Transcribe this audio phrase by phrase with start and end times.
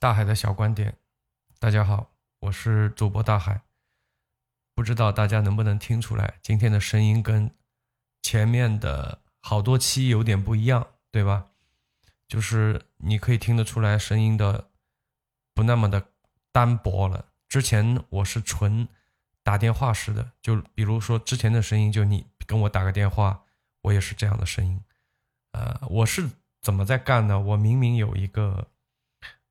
[0.00, 0.96] 大海的小观点，
[1.58, 3.62] 大家好，我是主播大海。
[4.72, 7.50] 不知道大家能不能听出来，今天的声音跟
[8.22, 11.48] 前面的好多期有点不一样，对吧？
[12.28, 14.70] 就是你可以听得出来，声音的
[15.52, 16.12] 不那么的
[16.52, 17.24] 单薄了。
[17.48, 18.86] 之前我是纯
[19.42, 23.44] 打电话式的，就比如说之前的声音，就你跟我打个电话，
[23.82, 24.80] 我也是这样的声音。
[25.50, 26.30] 呃，我是
[26.62, 27.40] 怎么在干呢？
[27.40, 28.68] 我明明有一个。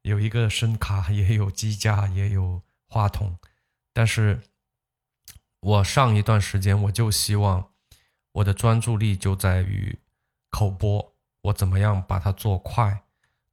[0.08, 3.38] 有一个声卡，也有机架，也有话筒，
[3.92, 4.42] 但是，
[5.60, 7.72] 我上一段时间我就希望
[8.32, 10.00] 我的专注力就在于
[10.50, 13.04] 口播，我怎么样把它做快，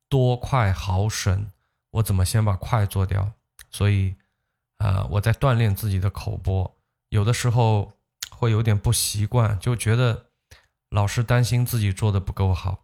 [0.09, 1.51] 多快好省，
[1.91, 3.33] 我怎么先把快做掉？
[3.73, 4.15] 所以，
[4.77, 7.99] 啊，我在锻炼自己的口播，有的时候
[8.31, 10.27] 会有点不习惯，就觉得
[10.91, 12.84] 老是担心自己做的不够好。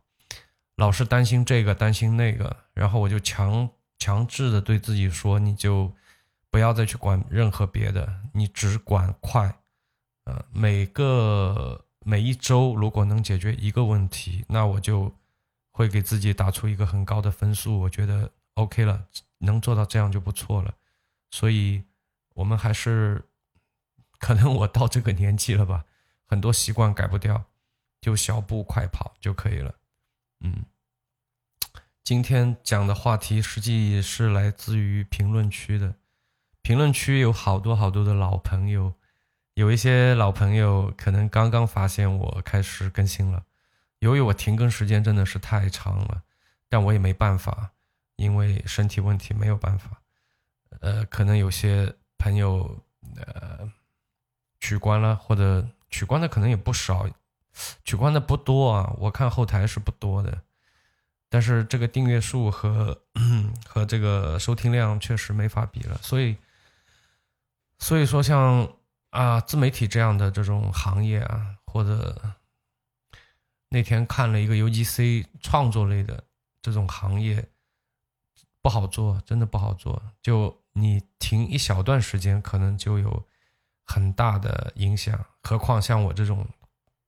[0.81, 5.93] 老是担心这个担心那个，然后我就强强制的对自己说，你就
[6.49, 9.55] 不要再去管任何别的，你只管快。
[10.25, 15.15] 呃，每个每一周如果能解决一个问题，那我就
[15.71, 17.79] 会给自己打出一个很高的分数。
[17.81, 20.75] 我觉得 OK 了，能做到这样就不错了。
[21.31, 21.83] 所以，
[22.33, 23.23] 我们还是
[24.19, 25.85] 可能我到这个年纪了吧，
[26.25, 27.45] 很多习惯改不掉，
[28.01, 29.75] 就小步快跑就可以了。
[30.43, 30.65] 嗯，
[32.11, 35.95] 今天讲的话题实际是来自于评论区的，
[36.61, 38.95] 评论区有好多好多的老朋友，
[39.55, 43.45] 有一些老朋友可能刚刚发现我开始更新了，
[44.01, 46.25] 由于我停更时间真的是太长了，
[46.69, 47.71] 但我也没办法，
[48.17, 50.03] 因为身体问题没有办法，
[50.81, 52.77] 呃，可能有些朋友
[53.19, 53.71] 呃
[54.59, 57.09] 取关了，或者取关的可能也不少。
[57.85, 60.43] 取关的不多啊，我看后台是不多的，
[61.31, 63.01] 但是这个订阅数和
[63.65, 66.37] 和这个收听量确实没法比了，所以
[67.79, 68.71] 所以说像
[69.09, 72.35] 啊自媒体这样的这种行业啊，或者
[73.71, 76.23] 那天看了一个 UGC 创作类的
[76.61, 77.49] 这种行业
[78.61, 83.27] 不好做，真的不好做，就你停一小段时间，可能就有
[83.87, 86.47] 很大的影响，何况像我这种。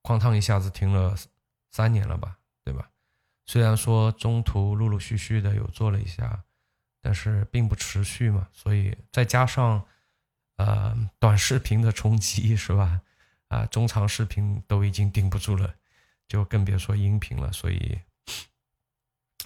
[0.04, 1.14] 哐当一下子停了
[1.70, 2.90] 三年了吧，对吧？
[3.44, 6.44] 虽然说中途陆陆续续的有做了一下，
[7.00, 8.48] 但是并不持续嘛。
[8.52, 9.84] 所以再加上
[10.56, 13.00] 呃短视频的冲击，是吧？
[13.48, 15.74] 啊，中长视频都已经顶不住了，
[16.28, 17.52] 就更别说音频了。
[17.52, 17.98] 所以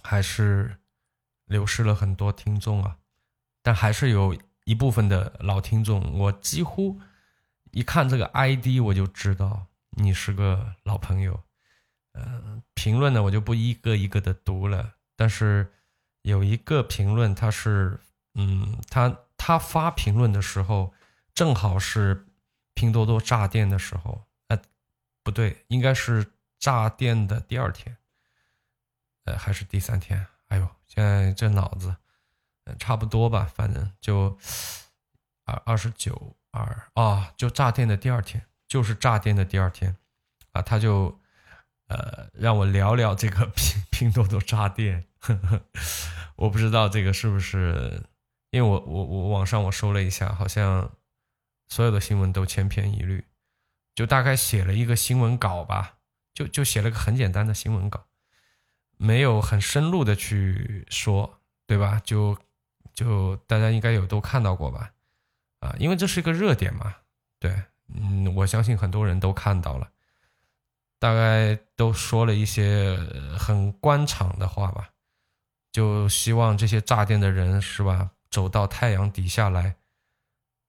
[0.02, 0.78] 还是
[1.46, 2.98] 流失了很多听众啊。
[3.62, 7.00] 但还是有一部分的老听众，我几乎
[7.72, 9.66] 一看这个 ID 我就知道。
[9.98, 11.42] 你是个老朋友，
[12.16, 15.72] 呃，评论呢我就不一个一个的读了，但是
[16.22, 18.00] 有一个评论，他是，
[18.34, 20.94] 嗯，他他发评论的时候，
[21.34, 22.26] 正好是
[22.74, 24.58] 拼多多炸店的时候，呃，
[25.22, 27.96] 不对，应该是炸店的第二天，
[29.24, 30.26] 呃，还是第三天？
[30.48, 31.94] 哎呦，现在这脑子，
[32.78, 34.36] 差不多吧，反正就
[35.44, 38.44] 二二十九二啊，就炸店的第二天。
[38.68, 39.96] 就是炸店的第二天，
[40.50, 41.20] 啊，他就，
[41.88, 45.04] 呃，让我聊聊这个 拼拼多多炸店。
[46.36, 48.02] 我不知道这个是不是，
[48.50, 50.92] 因为我我我网上我搜了一下，好像
[51.68, 53.24] 所有的新闻都千篇一律，
[53.94, 55.96] 就大概写了一个新闻稿吧，
[56.34, 58.06] 就就写了个很简单的新闻稿，
[58.96, 62.00] 没有很深入的去说，对吧？
[62.04, 62.36] 就
[62.94, 64.92] 就大家应该有都看到过吧？
[65.60, 66.96] 啊，因为这是一个热点嘛，
[67.38, 67.62] 对。
[67.94, 69.88] 嗯，我相信很多人都看到了，
[70.98, 72.98] 大概都说了一些
[73.38, 74.88] 很官场的话吧，
[75.72, 79.76] 就希望这些炸店的人是吧，走到太阳底下来，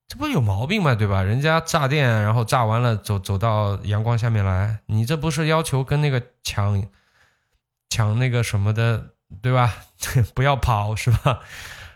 [0.07, 0.95] 这不有毛病吗？
[0.95, 1.21] 对吧？
[1.23, 6.85] 人家炸店，然后炸完了走走到阳光下面来，你这不是要求跟那个抢
[7.89, 9.73] 抢那个什么的，对吧？
[10.35, 11.41] 不要跑是吧？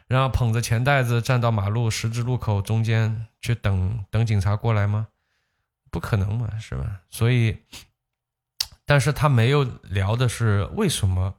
[0.08, 5.07] 然后捧着钱袋子站到马路十字路口中间去等等警察过来吗？
[5.89, 7.00] 不可能嘛，是吧？
[7.10, 7.57] 所以，
[8.91, 11.33] 但是他没有聊的是为什么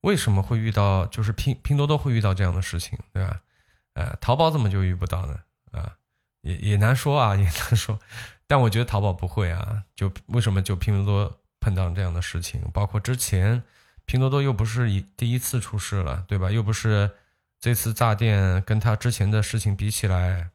[0.00, 3.42] 为什么会遇到，就是拼拼多多会遇到这样的事情，对吧？
[3.92, 5.38] 呃，淘宝怎么就遇不到呢？
[5.72, 5.92] 啊，
[6.40, 8.00] 也也难说啊， 也难说。
[8.46, 12.62] 但我觉得淘宝不会啊，就为什么就拼多多碰到这样的事情？
[12.72, 13.62] 包括之前
[14.06, 16.50] 拼多多又不是一第一次出事了，对吧？
[16.50, 17.10] 又不是。
[17.60, 20.48] 这次炸店跟他之前的事情比起来，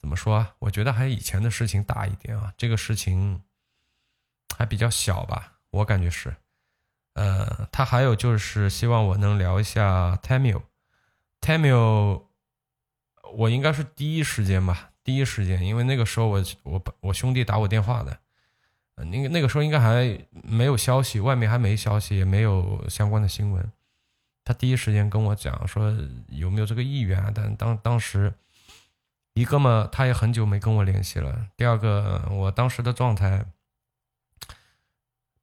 [0.00, 0.54] 怎么说啊？
[0.58, 2.52] 我觉得还以前的事情大一点啊。
[2.56, 3.42] 这个事情
[4.56, 6.36] 还比较小吧，我感觉是。
[7.14, 10.60] 呃，他还有就是希望我能聊一下 Tamil。
[11.40, 12.24] Tamil，
[13.34, 18.18] 我应该是第一时间吧，第一时间，因为那个时候我我我兄弟打我电话的，
[18.96, 23.72] 那个那个时候应该还没有消息，外面还没消息，也没有相关的新闻。
[24.44, 25.96] 他第一时间跟我讲说
[26.28, 28.32] 有没有这个意愿，但当当时
[29.34, 31.48] 一个嘛，他也很久没跟我联系了。
[31.56, 33.44] 第二个，我当时的状态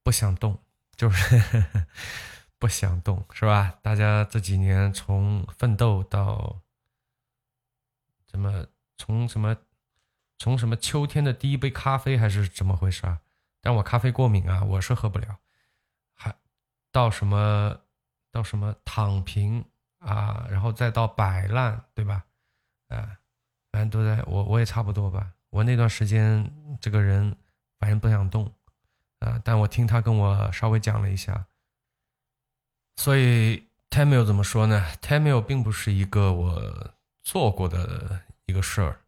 [0.04, 0.62] 不想动，
[0.94, 1.64] 就是
[2.60, 3.78] 不想动，是吧？
[3.82, 6.60] 大家这几年从奋斗到
[8.26, 8.66] 怎么
[8.96, 9.56] 从什么
[10.38, 13.20] 从什么秋天的第一杯咖啡还是怎么回事啊？
[13.60, 15.38] 但我咖啡过敏啊，我是喝不了。
[16.12, 16.36] 还
[16.92, 17.80] 到什么？
[18.30, 19.64] 到什么躺平
[20.00, 22.24] 啊，然后再到摆烂，对吧？
[22.88, 23.16] 啊，
[23.70, 25.32] 反正都在我我也差不多吧。
[25.50, 27.36] 我那段时间这个人
[27.78, 28.52] 反正不想动
[29.24, 31.46] 啊，但我听他跟我稍微讲了一下，
[32.96, 39.00] 所以 Tamil 怎么说呢？Tamil 并不是一个我做过的一个事儿，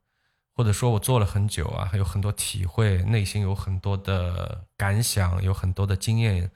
[0.55, 6.51] 或者说我做了很久啊，还有很多体会，内心有很多的感想，有很多的经验。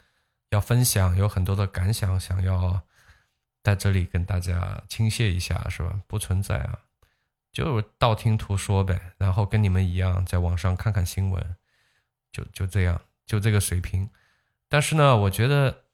[0.51, 2.83] 要分享有很多的感想，想要
[3.63, 6.01] 在这里跟大家倾泻一下，是吧？
[6.09, 6.77] 不存在啊，
[7.53, 9.13] 就道听途说呗。
[9.17, 11.57] 然后跟你们一样，在网上看看新闻，
[12.33, 14.11] 就就这样，就这个水平。
[14.69, 15.85] 但是呢，我觉得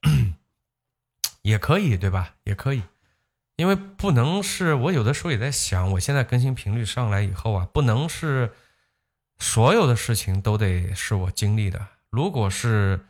[1.43, 2.37] 也可以，对吧？
[2.45, 2.83] 也可以，
[3.57, 8.53] 因为不能是我有的时候也在想，我现在更新频率上来以后啊，不能是
[9.39, 11.87] 所有的事情都得是我经历的。
[12.11, 13.01] 如果是。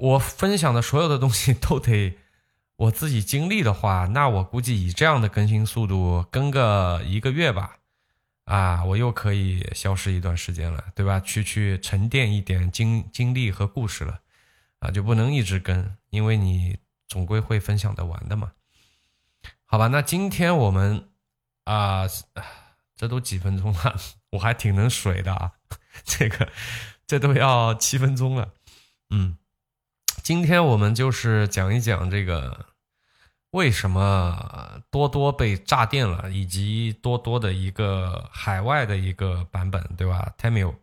[0.00, 2.16] 我分享的所有的东西都得
[2.76, 7.77] 我自己经历的话，那我估计以这样的更新速度更个一个月吧，
[8.48, 11.20] 啊，我又可以消失一段时间了，对吧？
[11.20, 14.20] 去去沉淀一点经经历和故事了，
[14.78, 18.52] 啊，就不能一直更，因为你总归会分享的完的嘛。
[19.66, 21.10] 好吧，那今天我们
[21.64, 22.04] 啊，
[22.96, 24.00] 这都几分钟了，
[24.32, 25.52] 我还挺能水的啊，
[26.04, 26.50] 这个
[27.06, 28.54] 这都要七分钟了，
[29.10, 29.36] 嗯。
[30.20, 32.66] 今天我们就是讲一讲这个
[33.50, 40.74] 为什么多多被炸电了，以及多多的一个海外的一个版本，对吧？Tamil。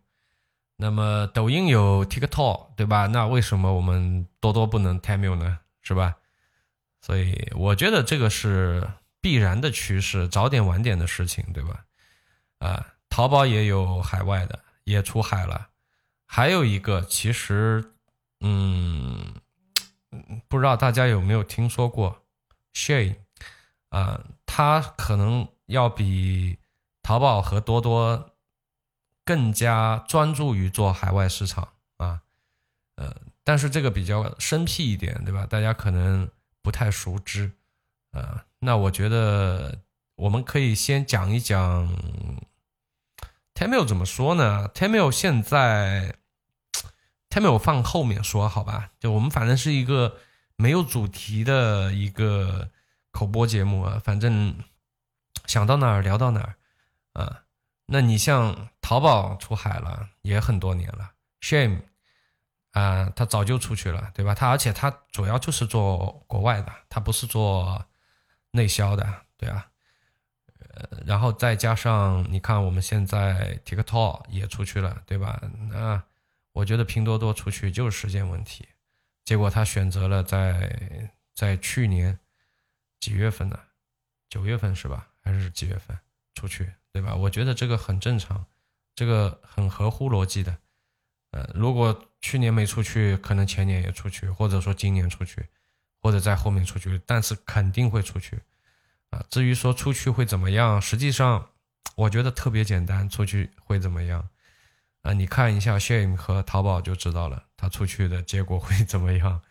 [0.77, 3.07] 那么抖音有 TikTok，对吧？
[3.07, 5.59] 那为什么我们多多不能 Tamil 呢？
[5.81, 6.15] 是吧？
[7.01, 8.87] 所以我觉得这个是
[9.21, 11.85] 必然的趋势，早点晚点的事情，对吧？
[12.59, 15.69] 啊，淘宝也有海外的，也出海了。
[16.25, 17.91] 还有一个，其实。
[18.41, 19.33] 嗯，
[20.49, 22.24] 不知道大家有没有听说过
[22.75, 23.15] ，Shay，
[23.89, 26.59] 啊，他可能要比
[27.01, 28.35] 淘宝和多多
[29.23, 32.21] 更加专注于做海外市场啊，
[32.97, 35.47] 呃，但是这个比较生僻一点，对吧？
[35.47, 36.29] 大家可能
[36.61, 37.51] 不太熟知，
[38.11, 39.79] 啊，那我觉得
[40.15, 41.87] 我们可以先讲一讲
[43.55, 46.17] Tamil 怎么说呢？Tamil 现在。
[47.31, 50.15] 下面我放后面说好吧，就我们反正是一个
[50.57, 52.69] 没有主题的一个
[53.11, 54.55] 口播节目啊，反正
[55.45, 56.55] 想到哪儿聊到哪儿
[57.13, 57.43] 啊。
[57.87, 61.11] 那你像淘宝出海了也很多年了
[61.41, 61.81] ，Shame
[62.71, 64.33] 啊，他早就出去了，对吧？
[64.33, 67.85] 他而且他主要就是做国外的，他不是做
[68.51, 69.67] 内销的，对啊。
[70.73, 75.41] 呃，然后再加上你看我们现在 TikTok 也出去了，对吧？
[75.69, 76.03] 那。
[76.55, 78.65] 我觉得拼多多出去就是时间问题，
[79.25, 82.17] 结果他选择了在在去年
[82.99, 83.59] 几月份呢？
[84.29, 85.07] 九月份是吧？
[85.21, 85.97] 还是几月份
[86.35, 86.71] 出去？
[86.93, 87.13] 对吧？
[87.15, 88.45] 我觉得这个很正常，
[88.95, 90.55] 这个很合乎逻辑的。
[91.31, 95.45] 呃，如果去年没出去，可能前年也出去，或者说今年出去，
[96.01, 98.39] 或者在后面出去，但是肯定会出去。
[99.09, 101.49] 啊，至于说出去会怎么样，实际上
[101.95, 104.29] 我觉得特别简单，出去会怎么样？
[105.01, 109.41] 啊，你看一下 Shame 和淘宝就知道了，他出去的结果会 怎么样？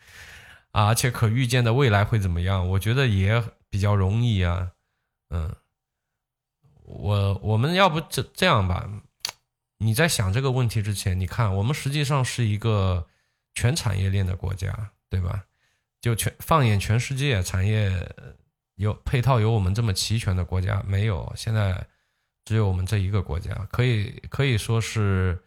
[0.71, 2.69] 而且可预见的未来会怎么样？
[2.71, 4.71] 我觉得也比较容易啊。
[5.31, 5.53] 嗯，
[6.85, 8.89] 我我们要不这这样吧？
[9.79, 13.05] 你在想这个问题之前，你看我们实际上是一个
[13.55, 15.45] 全产业链的国家，对吧？
[16.01, 17.91] 就全放眼全世界，产业
[18.77, 21.33] 有配套有我们这么齐全的国家没有？
[21.37, 21.85] 现在。
[22.47, 25.43] 只有我们这一个国家，可以可以说是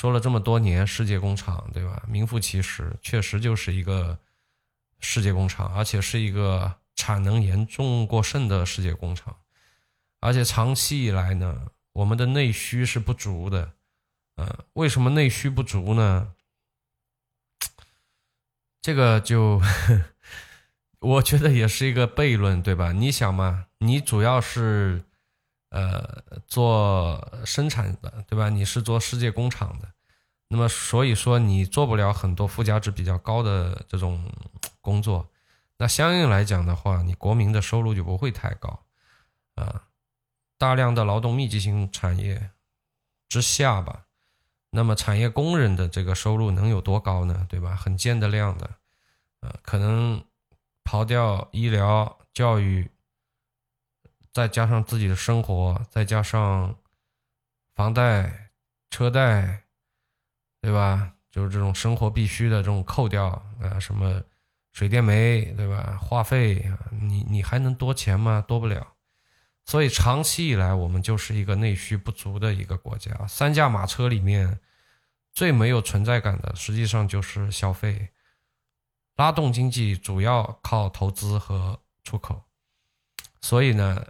[0.00, 2.02] 说了这么多年世界工厂，对吧？
[2.08, 4.18] 名副其实，确实就是一个
[4.98, 9.36] 世界工厂，而且是一个产能严重过剩的世界工厂。
[10.20, 13.74] 而且长期以来呢，我们的内需是不足的。
[14.36, 16.32] 嗯，为什么内需不足呢？
[18.80, 19.60] 这个就
[21.00, 22.92] 我觉得也是一个悖论，对吧？
[22.92, 25.04] 你想嘛，你主要是
[25.70, 28.48] 呃做生产的，对吧？
[28.48, 29.88] 你是做世界工厂的，
[30.48, 34.30] 那么所以说你做不了很多附加值比较高的这种
[34.80, 35.28] 工作，
[35.78, 38.84] 那相应来讲的话，你国民的收入就不会太高
[39.54, 39.84] 啊。
[40.58, 42.50] 大量的劳动密集型产业
[43.28, 44.04] 之下吧，
[44.70, 47.46] 那么产业工人的这个收入能有多高呢？
[47.48, 47.74] 对吧？
[47.74, 48.70] 很见得量的，
[49.40, 50.22] 呃，可能
[50.84, 52.90] 刨掉医疗、教育，
[54.32, 56.76] 再加上自己的生活，再加上
[57.74, 58.50] 房贷、
[58.90, 59.64] 车贷，
[60.60, 61.12] 对吧？
[61.30, 63.26] 就是这种生活必须的这种扣掉
[63.60, 64.22] 啊，什么
[64.72, 65.98] 水电煤，对吧？
[66.00, 68.44] 话费，你你还能多钱吗？
[68.46, 68.94] 多不了。
[69.64, 73.26] 所以长期以来，我们就是一个内需不足的一个国家。
[73.28, 74.58] 三驾马车里面
[75.32, 78.10] 最没有存在感的，实际上就是消费。
[79.16, 82.42] 拉动经济主要靠投资和出口。
[83.40, 84.04] 所以呢，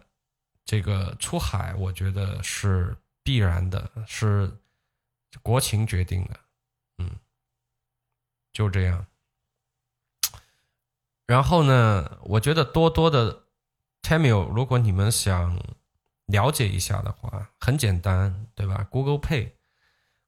[0.70, 4.56] 这个出海，我觉得是必然的，是
[5.42, 6.38] 国情决定的。
[6.98, 7.10] 嗯，
[8.52, 9.04] 就这样。
[11.26, 13.46] 然后呢，我觉得多多的。
[14.02, 15.58] Tamil，如果你们想
[16.26, 19.54] 了解一下的话，很简单，对吧？Google Pay、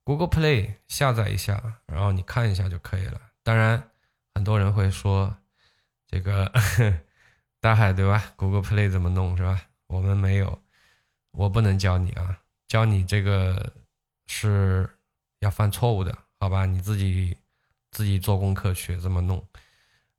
[0.02, 3.20] Google Play 下载一下，然后你看一下就可以了。
[3.44, 3.90] 当然，
[4.34, 5.36] 很多人会说
[6.08, 6.52] 这个
[7.60, 9.68] 大海，对吧？Google Play 怎么弄是吧？
[9.92, 10.58] 我们没有，
[11.32, 13.72] 我不能教你啊，教你这个
[14.26, 14.88] 是
[15.40, 16.66] 要犯错误的，好吧？
[16.66, 17.36] 你自己
[17.90, 19.46] 自己做功课去怎么弄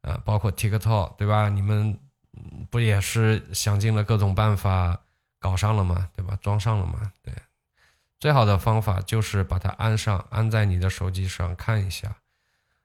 [0.01, 0.21] 啊？
[0.23, 1.49] 包括 TikTok，对吧？
[1.49, 1.99] 你们。
[2.71, 4.99] 不也是想尽了各种办法
[5.39, 6.09] 搞上了吗？
[6.15, 6.35] 对吧？
[6.41, 7.13] 装上了吗？
[7.21, 7.31] 对，
[8.19, 12.17] 最好的方法就是把它安上，安在你的手机上看一下。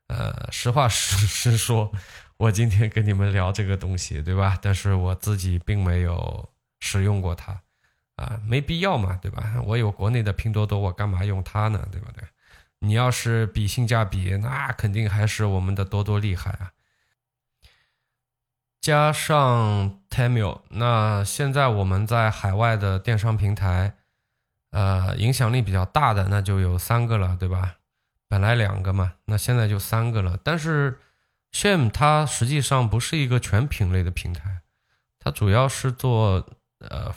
[0.09, 1.91] 呃，实话实实说，
[2.37, 4.59] 我今天跟你们聊这个东西，对吧？
[4.61, 6.47] 但是我自己并没有
[6.81, 7.61] 使用过它，
[8.17, 9.61] 啊，没必要嘛，对吧？
[9.65, 11.87] 我有国内的拼多多，我干嘛用它呢？
[11.91, 12.23] 对不对？
[12.81, 16.73] 你要是比性价比，那肯定还是我们的多多厉害啊。
[18.81, 23.97] 加上 Tamil，那现在我们在海外的电商平台，
[24.71, 27.75] 呃，影响力比较大的那就有三个了，对吧？
[28.29, 30.39] 本来两个嘛，那现在就三个了。
[30.45, 31.01] 但是
[31.53, 34.61] Shame 它实际上不是一个全品类的平台，
[35.19, 37.15] 它主要是做呃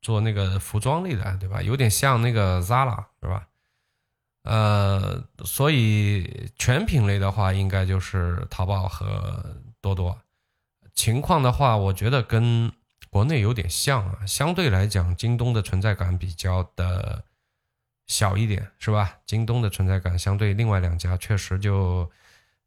[0.00, 1.60] 做那个服装类的，对吧？
[1.62, 3.48] 有点像那个 Zara，是吧？
[4.44, 10.18] 呃，所以全品类的话，应该就是淘宝和多多。
[10.94, 12.72] 情况的话，我觉得跟
[13.10, 14.26] 国内有点像啊。
[14.26, 17.24] 相对来讲，京东的存在感比较的
[18.06, 19.18] 小一点，是吧？
[19.26, 22.10] 京东的存在感相对另外两家确实就，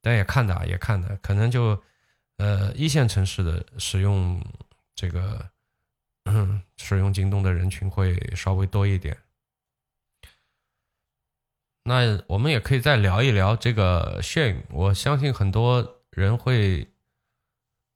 [0.01, 1.81] 但也看的啊，也看的，可能就
[2.37, 4.39] 呃一线城市的使用
[4.93, 5.49] 这个
[6.77, 9.17] 使用京东的人群会稍微多一点。
[11.83, 16.87] 那我们也可以再聊一聊这个雪我相信很多人会。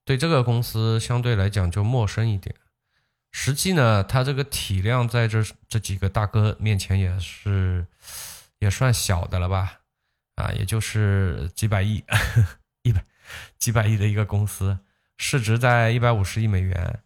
[0.08, 2.56] 对这个公司相对来讲就陌生一点，
[3.32, 7.88] 实际呢，它这个体量在这这几个大哥面前也是
[8.60, 9.82] 也算小的了吧，
[10.36, 12.04] 啊，也就是几百亿，
[12.84, 13.04] 一百
[13.58, 14.78] 几百亿的一个公司，
[15.18, 17.00] 市值在一百五十亿美元，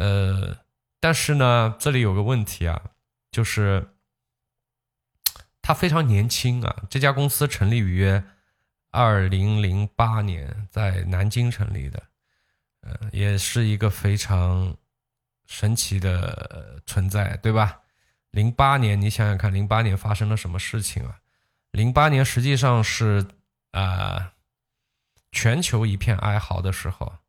[0.00, 0.56] 呃，
[0.98, 2.92] 但是呢，这里有个问题啊，
[3.30, 3.94] 就是
[5.60, 8.22] 它非常年轻啊，这家公司成立于
[8.90, 12.02] 二零零八年，在南京成立的。
[12.80, 14.74] 呃，也是一个非常
[15.46, 17.82] 神奇的存在，对吧？
[18.30, 21.20] 零八年，你想想看，零八年发生了什么事情啊？
[21.72, 23.26] 零八年实际上是
[23.72, 24.32] 啊，
[25.30, 27.19] 全球一片哀嚎的时候，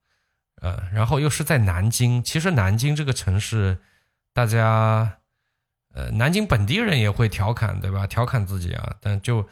[0.61, 2.23] 呃，然后又是在南京。
[2.23, 3.77] 其实南京这个城市，
[4.33, 5.19] 大家
[5.93, 8.07] 呃，南京本地人也会调侃，对吧？
[8.07, 9.47] 调侃自己啊，但就。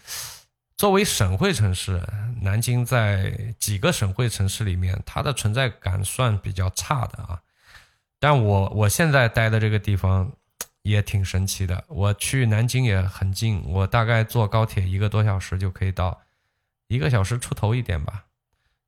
[0.77, 2.01] 作为省会城市，
[2.39, 7.41] 南京在几个省会城市里面，它的存在感算比较差的啊。
[8.17, 10.31] 但我我现在待的这个地方
[10.83, 16.21] 也挺神奇的，我去南京也很近，我大概坐高铁一个多小时就可以到，
[16.87, 18.23] 一个小时出头一点吧，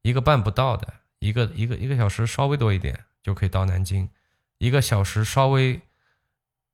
[0.02, 0.88] 一个半不到的，
[1.22, 4.10] 一个一个一个小时稍微多一点就可以到南京，
[4.58, 5.80] 一个小时稍微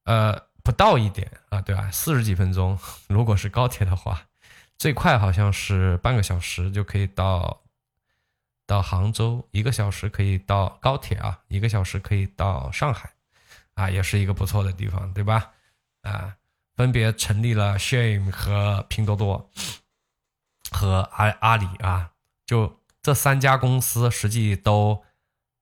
[0.06, 1.92] 呃不到一点啊，对吧？
[1.92, 4.24] 四十几分钟，如果是高铁的话。
[4.80, 7.64] 最快好像是半个小时就可以到，
[8.68, 13.12] 到杭州，一个小时可以到高铁啊，一个小时可以到上海，
[13.74, 15.52] 啊，也是一个不错的地方，对吧？
[16.04, 16.36] 啊，
[16.76, 19.50] 分别成立了 Shame 和拼多多
[20.70, 22.12] 和阿阿里啊，
[22.46, 25.02] 就这三家公司实际都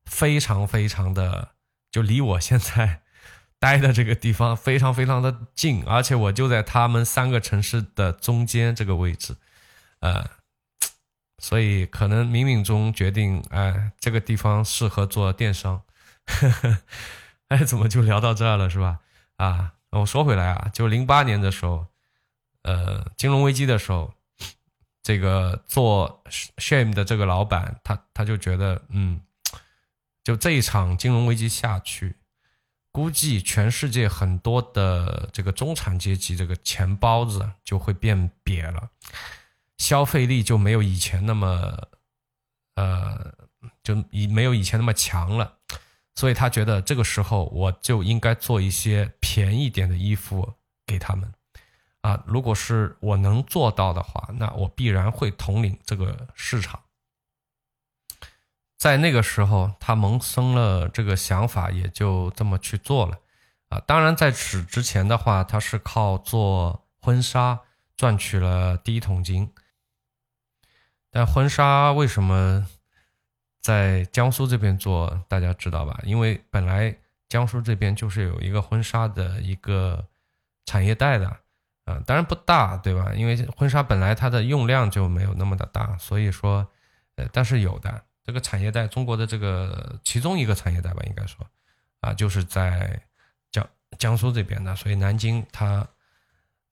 [0.05, 1.49] 非常非常的，
[1.91, 3.03] 就离我现在
[3.61, 9.35] 待的这个地方非常非常的近，而且我就在他们三个城市的中间这个位置，
[9.99, 10.27] 呃，
[11.37, 15.83] 所以可能冥冥中决定，哎，这个地方适合做电商。
[16.25, 16.79] 呵 呵
[17.49, 19.01] 哎，怎么就聊到这儿了，是吧？
[19.37, 21.85] 啊，我说回来啊，就零八年的时候，
[22.63, 24.14] 呃，金融危机的时候，
[25.05, 26.23] 这个做
[26.57, 29.21] Shame 的这个老板，他他就觉得，嗯，
[30.23, 32.15] 就这一场金融危机下去，
[32.91, 38.89] 估计全世界很多的这个中产阶级这个钱包子就会变瘪了，
[39.77, 41.87] 消费力就没有以前那么，
[42.73, 43.31] 呃，
[43.83, 45.59] 就以没有以前那么强了。
[46.15, 50.55] 所以他觉得这个时候我就应该做一些便宜点的衣服
[50.87, 51.31] 给他们，
[52.05, 56.79] 啊，如果是我能做到的话，那我必然会统领这个市场。
[58.77, 63.17] 在那个时候，他萌生了这个想法，也就这么去做了，
[63.69, 67.61] 啊，当然在此之前的话，他是靠做婚纱
[67.97, 69.51] 赚取了第一桶金，
[71.09, 72.67] 但婚纱为什么？
[73.61, 75.99] 在江苏这边做，大家知道吧？
[76.03, 76.95] 因为本来
[77.27, 80.07] 江苏这边就是有一个婚纱的一个
[80.67, 81.39] 产业带的，
[81.85, 83.13] 啊，当然不大，对吧？
[83.15, 86.67] 因为婚纱本来它的用量就没有那么的大，所以说，
[87.15, 91.45] 呃，但是有的这个产业带，中国的这个其中一个产业带吧，应该说，
[92.01, 92.99] 啊，就是在
[93.51, 93.67] 江
[93.99, 95.87] 江苏这边的，所以南京它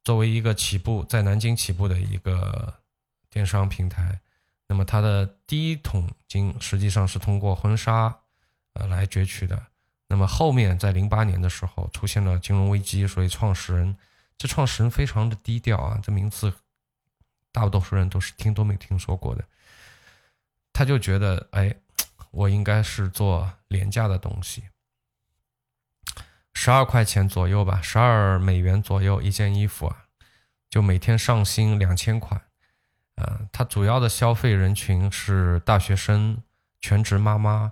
[0.03, 2.73] 作为一个起步，在南京起步的一个
[3.29, 4.19] 电商平台。
[4.67, 8.17] 那么它的第一桶金实际上是通过婚纱，
[8.73, 9.61] 呃来攫取的。
[10.07, 13.95] 那么后面在零八年的时候出现了金融危机，所以创始人
[14.43, 16.51] 这创始人非常的低调啊，这名字
[17.53, 19.45] 大多数人都是听都没听说过的。
[20.73, 21.73] 他就觉得，哎，
[22.29, 24.63] 我应该是做廉价的东西，
[26.53, 30.07] 十二块钱左右吧，十二美元左右一件衣服啊，
[30.69, 32.41] 就每天上新两千款。
[33.15, 36.43] 呃，它主要的消费人群是大学生、
[36.81, 37.71] 全职妈妈、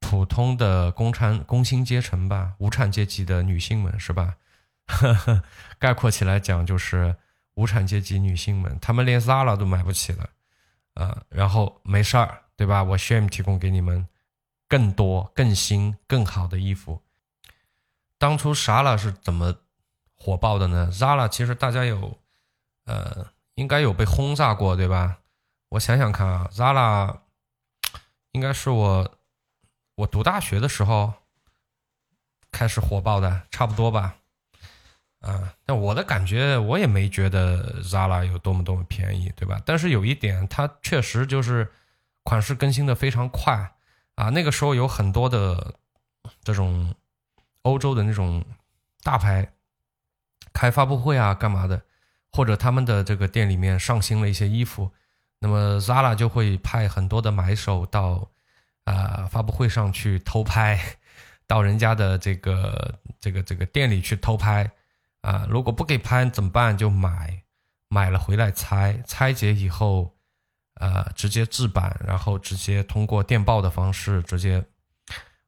[0.00, 4.36] 普通的工产工薪阶层吧，无产阶级的女性们是吧？
[5.78, 7.16] 概括起来讲，就是
[7.54, 10.30] 无产阶级女性们，她们连 Zara 都买不起了，
[10.94, 12.82] 呃，然后没事儿，对吧？
[12.82, 14.06] 我 Shame 提供给你们
[14.68, 17.02] 更多、更新、更好的衣服。
[18.18, 19.54] 当初 Zara 是怎么
[20.14, 22.18] 火爆的呢？Zara 其实大家有，
[22.84, 23.26] 呃。
[23.56, 25.18] 应该有被轰炸过，对吧？
[25.68, 27.18] 我想想看啊，Zara
[28.32, 29.18] 应该是我
[29.96, 31.12] 我读大学的时候
[32.50, 34.16] 开始火爆的，差不多吧。
[35.20, 39.60] 啊，但我的感觉我也没觉得 Zara 有多么多么便宜，对吧？
[39.66, 41.70] 但是有一点，它确实就是
[42.22, 43.72] 款式更新的非常快
[44.14, 44.30] 啊。
[44.30, 45.74] 那个时候有很多的
[46.42, 46.94] 这种
[47.62, 48.42] 欧洲的那种
[49.02, 49.52] 大牌
[50.52, 51.82] 开发布会啊，干嘛的？
[52.32, 54.90] 或者他们的这个店里面上新了一些衣服，
[55.40, 58.30] 那么 Zara 就会派很多的买手到
[58.84, 60.80] 啊发布会上去偷拍，
[61.46, 64.70] 到人家的这个这个这个店里去偷拍
[65.22, 66.76] 啊，如果不给拍怎么办？
[66.76, 67.42] 就买，
[67.88, 70.14] 买了回来拆，拆解以后，
[70.74, 74.64] 呃，直接制版，然后直接通过电报的方式直接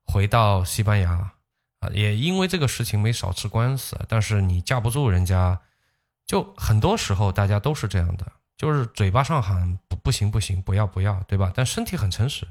[0.05, 1.33] 回到西班牙
[1.81, 5.61] 啊，也因为这个事情没少吃官司，但是你架不住人家。
[6.25, 8.25] 就很多时候大家都是这样的，
[8.57, 11.53] 就是嘴巴上喊不不行不行不要不要，对吧？
[11.55, 12.47] 但身体很诚实，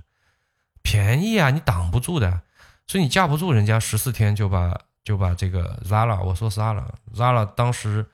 [0.84, 2.42] 便宜啊，你挡不住的，
[2.86, 8.06] 所以你架不住人家十四天就把就把这个 Zara，我说 Zara，Zara 当时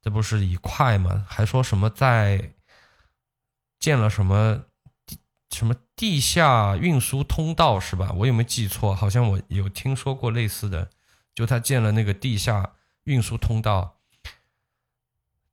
[0.00, 2.52] 这不是以快嘛，还说什么在
[3.78, 4.64] 建了什么
[5.06, 5.18] 地
[5.50, 8.12] 什么地下运输通道是吧？
[8.16, 8.94] 我有没有记错？
[8.94, 10.90] 好像我有听说过类似的，
[11.34, 12.72] 就他建了那个地下
[13.04, 13.98] 运输通道。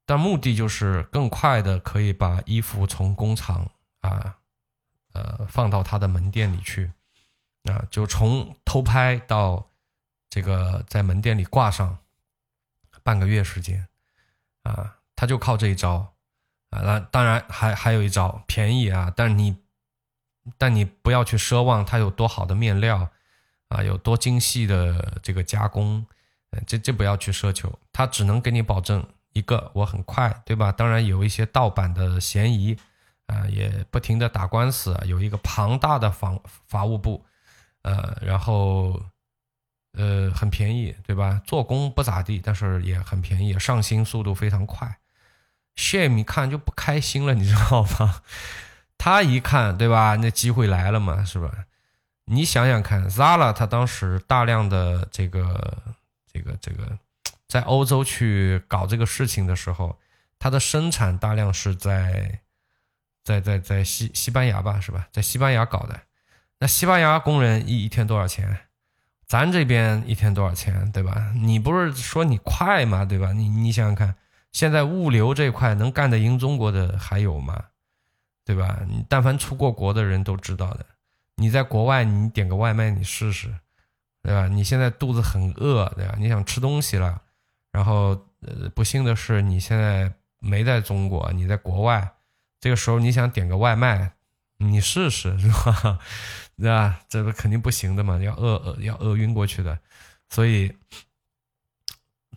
[0.05, 3.69] 但目的就是更快的可以把衣服从工厂
[4.01, 4.37] 啊，
[5.13, 6.91] 呃，放到他的门店里去，
[7.65, 9.68] 啊，就从偷拍到
[10.29, 11.97] 这个在门店里挂上
[13.03, 13.87] 半个月时间，
[14.63, 16.13] 啊，他就靠这一招，
[16.69, 19.57] 啊，那当然还还有一招便宜啊，但你
[20.57, 23.09] 但你不要去奢望它有多好的面料
[23.69, 26.05] 啊，有多精细的这个加工，
[26.65, 29.05] 这这不要去奢求，他只能给你保证。
[29.33, 30.71] 一个我很快，对吧？
[30.71, 32.75] 当然有一些盗版的嫌疑，
[33.27, 37.23] 啊，也不停的打官司，有一个庞大的法法务部，
[37.83, 38.99] 呃，然后，
[39.93, 41.41] 呃，很便宜，对吧？
[41.45, 44.99] 做工不咋地，但是也很便宜，上新速度非常快。
[45.75, 48.21] Shame 一看就不开心了，你知道吗？
[48.97, 50.17] 他一看，对吧？
[50.17, 51.65] 那机会来了嘛，是吧？
[52.25, 55.77] 你想想看，Zara 他当时大量的这个、
[56.31, 56.99] 这个、这个，
[57.47, 59.97] 在欧洲去搞这个事情的时候，
[60.37, 62.41] 它的生产大量是在
[63.23, 65.07] 在在在西西班牙吧，是吧？
[65.11, 66.01] 在西班牙搞的。
[66.59, 68.67] 那西班牙工人一一天多少钱？
[69.29, 71.31] 咱这边一天多少钱，对吧？
[71.35, 73.05] 你不是说你快吗？
[73.05, 73.31] 对吧？
[73.31, 74.15] 你你想想看，
[74.51, 77.65] 现在物流这块能干得赢中国的还有吗？
[78.43, 78.79] 对吧？
[78.89, 80.83] 你但凡出过国的人都知道的。
[81.35, 83.53] 你在国外，你点个外卖，你试试，
[84.23, 84.47] 对吧？
[84.47, 86.15] 你现在肚子很饿，对吧？
[86.17, 87.21] 你想吃东西了，
[87.71, 92.13] 然后呃，不幸的是你现在没在中国，你在国外，
[92.59, 94.11] 这个时候你想点个外卖，
[94.59, 95.99] 你试试是吧？
[96.57, 96.99] 对 吧？
[97.09, 99.79] 这个肯定不行的嘛，要饿饿要饿晕过去的。
[100.29, 100.71] 所以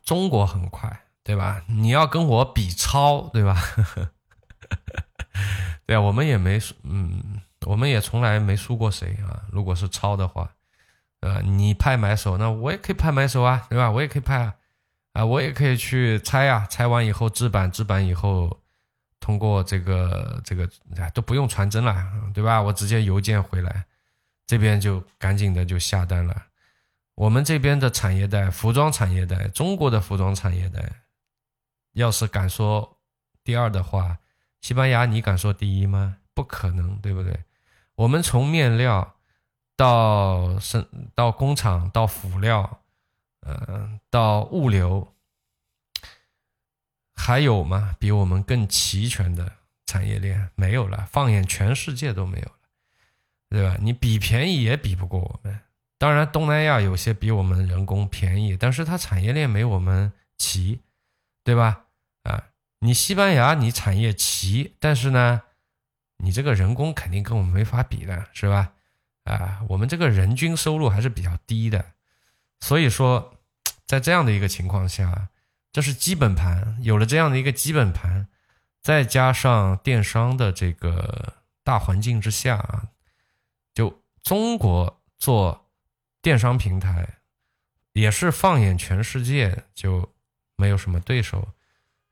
[0.04, 1.62] 中国很快，对吧？
[1.68, 3.60] 你要跟我比超，对吧？
[5.84, 9.42] 对啊，我们也没输，嗯，我们也从来没输过谁啊。
[9.50, 10.54] 如果是抄的话，
[11.20, 13.90] 呃，你派买手，那我也可以派买手啊，对吧？
[13.90, 14.54] 我也可以派啊，
[15.12, 18.61] 啊，我也可以去拆啊，拆完以后制版，制版以后
[19.22, 20.68] 通过这个这个
[21.14, 21.94] 都不用传真了，
[22.34, 22.60] 对吧？
[22.60, 23.86] 我直接邮件回来，
[24.46, 26.46] 这边就赶紧的就下单了。
[27.14, 30.82] 我们这边的产业带，服装产业带，中国的服装产业带，
[31.92, 32.98] 要是敢说
[33.44, 34.18] 第二的话。
[34.60, 36.16] 西班牙，你敢说第一吗？
[36.34, 37.44] 不可能，对不对？
[37.94, 39.14] 我们从面料
[39.76, 42.80] 到生到工厂到辅料，
[43.40, 45.11] 呃，到物流，
[47.24, 47.94] 还有吗？
[48.00, 49.52] 比我们更齐全的
[49.86, 51.06] 产业链没有了。
[51.12, 52.58] 放眼全世界都没有了，
[53.48, 53.76] 对吧？
[53.80, 55.60] 你比便宜也比不过我们。
[55.98, 60.80] 当然，东南亚有些比我们人工便宜，但是它产业链没我们齐，
[61.44, 61.84] 对吧？
[62.24, 62.42] 啊。
[62.80, 65.42] 你西班牙，你产业齐，但是呢，
[66.16, 68.72] 你这个人工肯定跟我们没法比的，是吧？
[69.22, 71.92] 啊，我们这个人均收入还是比较低的，
[72.58, 73.38] 所以说，
[73.86, 75.28] 在这样的一个情况下，
[75.72, 78.28] 这是基本盘，有了这样的一个基本盘，
[78.80, 82.88] 再加上电商的这个大环境之下啊，
[83.72, 85.70] 就中国做
[86.20, 87.08] 电商平台，
[87.94, 90.12] 也是放眼全世界就
[90.56, 91.48] 没有什么对手。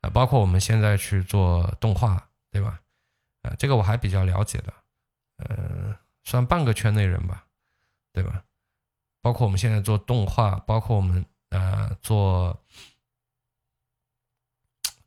[0.01, 2.81] 啊，包括我们现在去做动画，对吧？
[3.43, 4.73] 啊，这个我还比较了解的，
[5.37, 7.45] 呃，算半个圈内人吧，
[8.11, 8.43] 对吧？
[9.21, 12.59] 包括我们现在做动画，包括我们啊做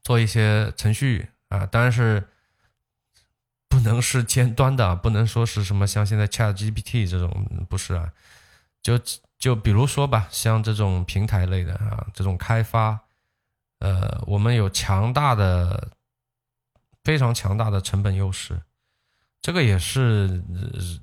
[0.05, 2.29] 做一些程序啊，当然是
[3.69, 8.13] 不能是尖端的，不能说是什么像现在 Chat GPT 这种，不是啊，
[8.81, 8.97] 就
[9.37, 13.01] 就比如说吧，像这种平台类的啊，这种开发。
[13.81, 15.91] 呃，我们有强大的、
[17.03, 18.63] 非常强大的成本优势，
[19.43, 20.43] 这个也是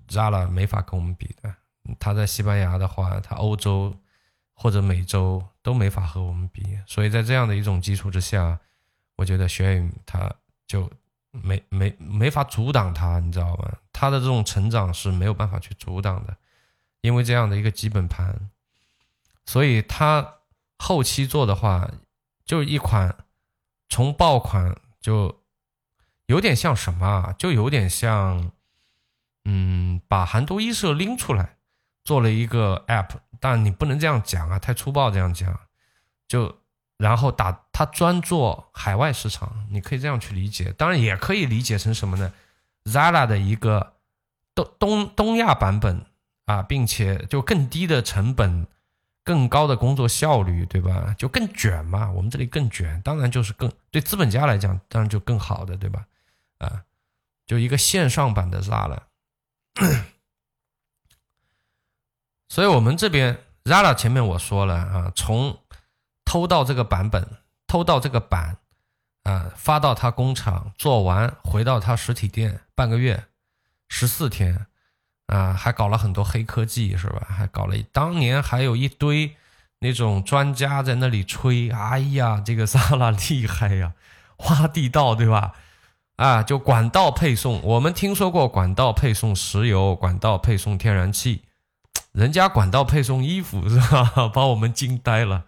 [0.07, 1.53] Zara 没法跟我们比的。
[1.99, 3.95] 他在西班牙的话，他欧洲
[4.55, 6.65] 或者美洲都没法和我们比。
[6.87, 8.59] 所以在这样的一种基础之下，
[9.21, 10.33] 我觉得玄宇他
[10.65, 10.91] 就
[11.29, 13.71] 没没没法阻挡他，你知道吗？
[13.93, 16.35] 他的这种成长是没有办法去阻挡的，
[17.01, 18.49] 因为这样的一个基本盘，
[19.45, 20.39] 所以他
[20.77, 21.89] 后期做的话。
[22.43, 23.15] 就一款，
[23.87, 25.41] 从爆款就
[26.25, 27.33] 有点像什么啊？
[27.37, 28.51] 就有点像，
[29.45, 31.55] 嗯，把韩都衣舍拎出来
[32.03, 35.57] 做了一个 app，但你不能这样讲啊，太粗暴这样讲。
[36.27, 36.60] 就
[37.01, 40.71] 然后打他专做海外市场，你可以这样去理解。
[40.77, 42.31] 当然也可以理解成什么呢
[42.85, 43.93] ？Zara 的一个
[44.53, 46.05] 东东东亚版本
[46.45, 48.67] 啊，并且就更低的成本。
[49.23, 51.13] 更高的工作效率，对吧？
[51.15, 56.07] 就更卷嘛，我们这里更卷，当然就是更对资本家来讲，当然就更好的，对吧？
[56.57, 56.81] 啊，
[57.45, 58.97] 就一个线上版的 Zara。
[62.49, 65.59] 所以我们这边 Zara 前面我说了啊，从
[66.31, 67.27] 偷到这个版本，
[67.67, 68.55] 偷到这个版
[69.23, 73.25] 啊，发到他工厂做完，回到他实体店半个月，
[73.89, 74.67] 十四天。
[75.27, 77.27] 啊，还搞了很多黑科技，是吧？
[77.29, 79.35] 还搞了，当年还有一堆
[79.79, 83.91] 那种专家在那里吹，哎呀，这个萨拉厉害呀，
[84.47, 85.51] 挖地道，对吧？
[86.15, 91.43] 啊，就管道配送，我们听说过管道配送石油，管道配送天然气，
[92.13, 94.27] 人家管道配送衣服，是吧？
[94.33, 95.43] 把我们惊呆了。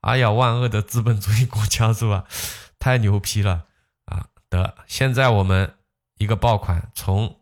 [0.00, 2.24] 哎呀，万恶的资本主义国家，是吧？
[2.78, 3.66] 太牛批了
[4.04, 4.28] 啊！
[4.48, 5.74] 得，现在我们
[6.18, 7.40] 一个爆款从。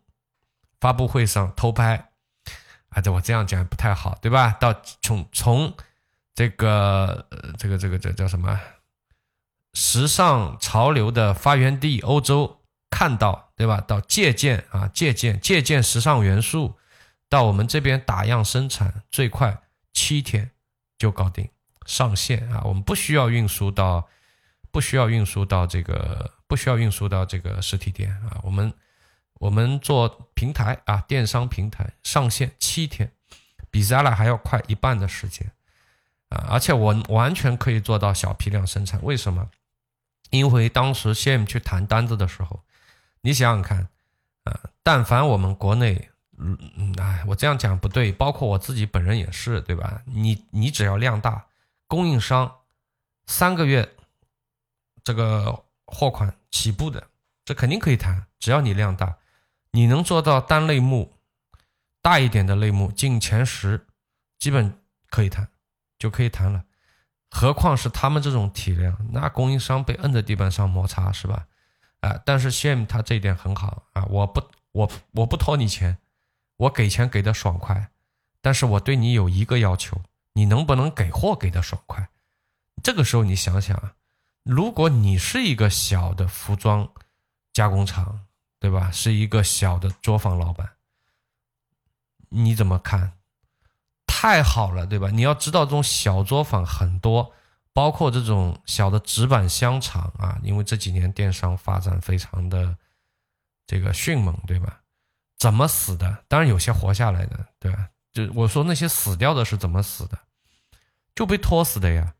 [0.81, 2.11] 发布会上偷拍，
[2.89, 4.51] 啊，这我这样讲不太好，对吧？
[4.59, 5.73] 到从从
[6.35, 8.59] 这个这个这个这叫什么？
[9.73, 13.81] 时尚潮流的发源地欧洲看到，对吧？
[13.81, 16.77] 到借鉴啊，借鉴借鉴时尚元素，
[17.29, 20.51] 到我们这边打样生产，最快七天
[20.99, 21.49] 就搞定
[21.85, 22.61] 上线啊！
[22.65, 24.07] 我们不需要运输到，
[24.71, 28.41] 不需要运输到这个，不需要运输到这个实体店啊！
[28.43, 28.73] 我们
[29.35, 33.11] 我们做平台啊，电商平台上线七天，
[33.69, 35.51] 比 Zara 还要快一半的时间
[36.29, 36.47] 啊！
[36.49, 39.49] 而且我完全可以做到小批量生产，为什么？
[40.31, 42.61] 因为当时 CM 去谈单子的时候。
[43.21, 43.87] 你想想看，
[44.43, 49.99] 啊，但凡我们国内，嗯嗯，哎，我这样讲不对，包括我自己本人也是，对吧？
[50.05, 51.43] 你你只要量大，
[51.87, 52.61] 供应商
[53.27, 53.95] 三个月
[55.03, 57.09] 这个货款起步的，
[57.43, 59.17] 这肯定可以谈，只要你量大，
[59.71, 61.17] 你能做到单类目
[62.01, 63.87] 大一点的类目进前十，
[64.39, 65.47] 基本可以谈，
[65.97, 66.63] 就可以谈了。
[67.29, 71.47] 何况是他们这种体量，那供应商被摁在地板上摩擦，是吧？
[71.99, 75.97] 啊，但是 CM 他这一点很好啊，我不我我不拖你钱，
[76.57, 77.91] 我给钱给的爽快，
[78.41, 80.01] 但是我对你有一个要求，
[80.35, 82.07] 你能不能给货给的爽快？
[82.83, 83.95] 这个时候你想想啊，
[84.43, 86.87] 如果你是一个小的服装
[87.51, 88.27] 加工厂，
[88.59, 88.91] 对吧？
[88.91, 90.73] 是一个小的作坊老板，
[92.29, 93.13] 你怎么看？
[94.05, 95.09] 太好了，对吧？
[95.09, 97.33] 你要知道这种小作坊很多。
[97.73, 102.77] 包括这种小的纸板箱厂啊，因为这几年电商发展非常的
[103.67, 104.81] 这个迅猛，对吧？
[105.37, 106.23] 怎么死的？
[106.29, 107.89] 当然有些活下来的，对吧？
[108.13, 110.17] 就我说那些死掉的是怎么死的？
[111.15, 112.13] 就被拖死的呀！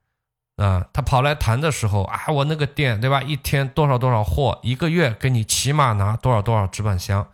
[0.55, 3.21] 啊，他跑来谈的时候啊，我那个店，对吧？
[3.21, 7.29] 一天多少多少货，一个月给你起码拿多少多少纸板箱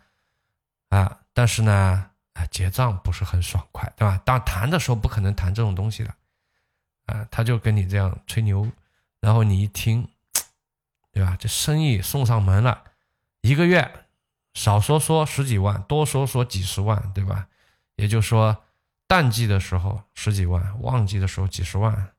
[0.90, 1.20] 啊！
[1.34, 4.20] 但是呢，啊，结账不是很爽快，对吧？
[4.26, 6.14] 当谈的时候不可能谈这种东西的。
[7.06, 8.68] 啊，他就跟你这样吹牛，
[9.20, 10.08] 然后你一听，
[11.14, 11.36] 对吧？
[11.40, 12.84] 这生意送上门了，
[13.42, 14.06] 一个月
[14.54, 17.48] 少说说十几万，多说说几十万，对吧？
[17.98, 18.64] 也就是说，
[19.12, 22.14] 淡季的时候十几万，旺季的时候几十万，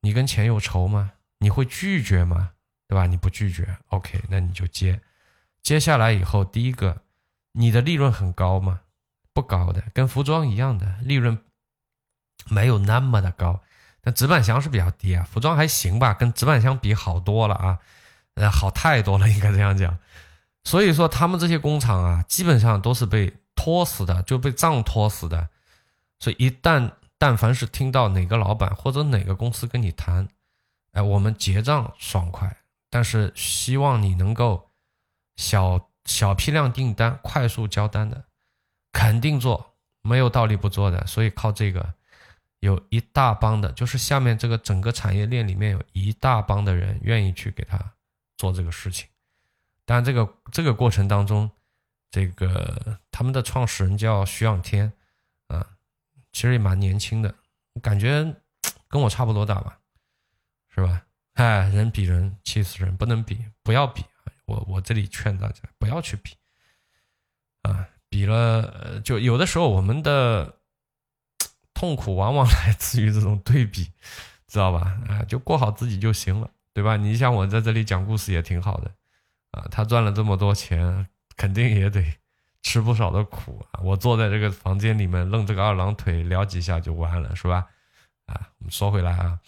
[0.00, 1.12] 你跟钱有仇吗？
[1.38, 2.50] 你会拒绝吗？
[2.88, 3.06] 对吧？
[3.06, 5.00] 你不拒绝，OK，那你就接。
[5.62, 7.02] 接下来以后，第一个，
[7.52, 8.80] 你的利润很高吗？
[9.32, 11.38] 不高的，跟服装一样的利润
[12.48, 13.60] 没有那么的高。
[14.02, 17.78] 那纸板箱是比较低啊，服装还行吧，跟纸板箱比好多了啊，
[18.34, 19.96] 呃，好太多了，应该这样讲。
[20.64, 25.48] 所以说，他们这些工厂啊，基本上都是被拖死的，就被账拖死的。
[26.20, 30.28] 所以，一旦但凡是听到哪个老板或者哪个公司跟你谈，
[30.92, 32.56] 哎，我们结账爽快，
[32.90, 34.70] 但是希望你能够
[35.36, 38.24] 小小批量订单快速交单的，
[38.92, 41.06] 肯定做，没有道理不做的。
[41.06, 41.94] 所以靠这个。
[42.60, 47.78] 有一大帮的，就是下面这个整个产业链里面有一大帮的人愿意去给他
[48.36, 49.06] 做这个事情。
[49.84, 51.48] 但，这个这个过程当中，
[52.10, 54.92] 这个他们的创始人叫徐仰天，
[55.46, 55.64] 啊，
[56.38, 57.34] 其实也蛮年轻的，
[57.82, 58.22] 感觉
[58.86, 59.76] 跟我差不多大吧，
[60.68, 61.02] 是吧？
[61.34, 64.04] 哎，人比人气死人，不能比，不要比。
[64.44, 66.36] 我我这里劝大家不要去比，
[67.62, 70.54] 啊，比了就有的时候我们的。
[71.74, 73.92] 痛苦往往来自于这种对比，
[74.48, 74.96] 知道吧？
[75.08, 76.96] 啊，就过好自己就行了，对吧？
[76.96, 78.92] 你像我在这里讲故事也挺好的，
[79.52, 82.00] 啊，他赚了这么多钱，肯定也得
[82.68, 83.80] 吃不少的苦啊。
[83.82, 87.66] 我坐在这个房间里面愣这个二郎腿聊几下就完了，是吧？
[88.26, 89.40] 啊，我们说回来啊，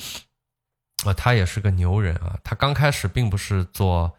[1.04, 2.40] 啊，他也是个牛人啊。
[2.42, 4.11] 他刚开始并不是做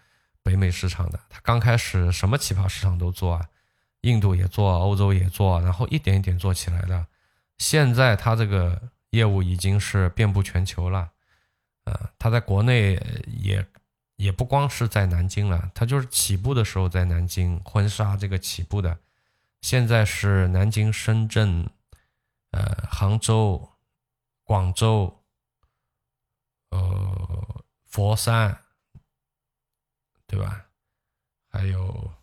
[0.43, 3.43] 北美市场的，他刚开始什么奇葩市场都做啊，
[4.01, 7.07] 印度也做，欧洲也做，然后一点一点做起来的。
[7.57, 11.09] 现在他这个业务已经是遍布全球了，
[11.85, 13.65] 呃，他在国内也
[14.21, 18.99] 也不光是在南京了，他就是起步的时候在南京婚纱这个起步的，
[19.61, 21.67] 现在是南京、深圳、
[22.51, 23.67] 呃杭州、
[24.43, 25.23] 广州、
[26.69, 28.61] 呃佛山，
[30.27, 30.67] 对吧？
[31.49, 32.13] 还有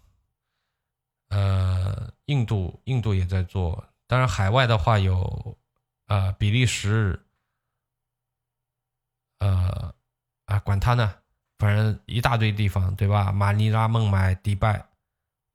[1.30, 3.88] 呃印度，印度也在做。
[4.06, 5.58] 当然，海外的话有，
[6.06, 7.26] 呃，比利时，
[9.40, 9.92] 呃，
[10.46, 11.22] 啊，管他呢，
[11.58, 13.32] 反正一大堆地方，对吧？
[13.32, 14.86] 马尼拉、孟买、迪拜，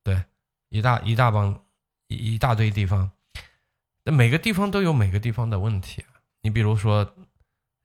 [0.04, 0.24] 对，
[0.70, 1.64] 一大一大帮
[2.08, 3.12] 一一大堆地方，
[4.04, 6.06] 那每个地方都有每个地方的问题。
[6.42, 7.16] 你比如说，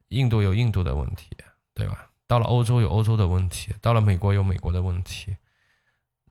[0.08, 1.36] 印度有印度的问题，
[1.74, 2.10] 对吧？
[2.26, 5.36] 到了欧洲有欧洲的问题，到了美国有美国的问题，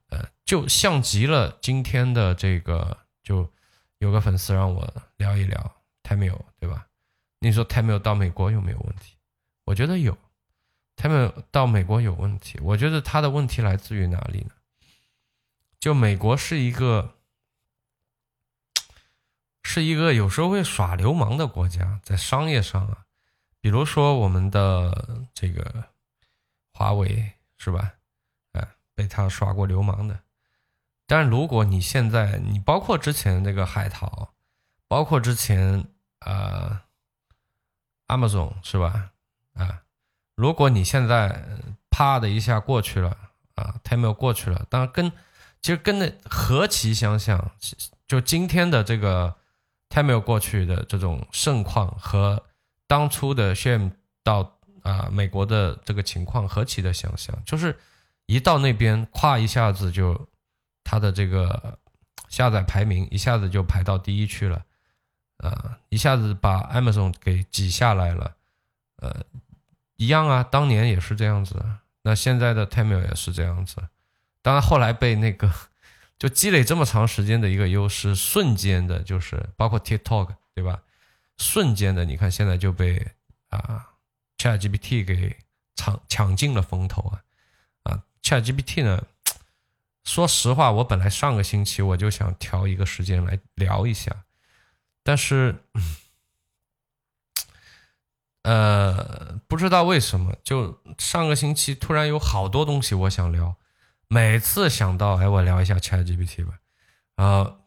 [0.09, 3.51] 呃，就像极了今天的这个就。
[3.99, 6.85] 有个粉丝让我聊一聊 Tamil，对吧？
[7.39, 9.17] 你说 Tamil 到美国有没有问题？
[9.65, 10.15] 我觉得有
[10.97, 12.59] 他们到美国有问题。
[12.61, 14.51] 我觉得他的问题来自于哪里呢？
[15.79, 17.13] 就美国是一个
[19.63, 23.05] 是一个有时候会耍流氓的国家，在商业上啊，
[23.61, 25.85] 比如说我们的这个
[26.73, 27.93] 华为是吧？
[28.53, 30.19] 哎，被他耍过流氓的。
[31.05, 34.33] 但如果你现在，你包括之前那个海淘，
[34.87, 35.87] 包括之前
[36.21, 36.81] 呃
[38.07, 39.11] ，Amazon 是吧？
[39.53, 39.83] 啊，
[40.37, 41.43] 如果你现在
[41.89, 43.09] 啪的一下过去了
[43.55, 45.11] 啊 t e m 过去了，当然跟
[45.61, 47.51] 其实跟那何其相像，
[48.07, 49.35] 就今天的这个
[49.89, 52.41] t e m 过去的这种盛况和
[52.87, 53.91] 当初的 Shame
[54.23, 57.77] 到啊美国的这个情况何其的相像，就是
[58.27, 60.25] 一到那边，咵一下子就。
[60.89, 61.77] 它的这个
[62.29, 64.63] 下载排名一下子就排到第一去了，
[65.39, 68.33] 呃，一下子把 Amazon 给挤下来了，
[69.01, 69.13] 呃，
[69.97, 71.63] 一样啊，当年也是这样子，
[72.03, 73.89] 那现在的 t e m i l 也是这样子，
[74.41, 75.51] 当然后来被那个
[76.17, 80.81] 就积累这么长时间的一个优势，瞬间的就是包括 TikTok 对吧？
[81.37, 83.11] 瞬间的你看现在就被
[83.49, 83.89] 啊
[84.37, 85.37] ChatGPT 给
[85.75, 87.21] 抢抢尽了风头啊
[87.83, 89.03] 啊 ChatGPT 呢？
[90.03, 94.23] 说实话，我本来上个星期我就想调一个时间来聊一下，
[95.03, 95.63] 但是，
[98.47, 103.57] 呃，不知道为什么，就上个星期突然有好多东西我想聊，
[104.07, 106.53] 每次想到哎，我聊一下 ChatGPT 吧，
[107.17, 107.57] 然后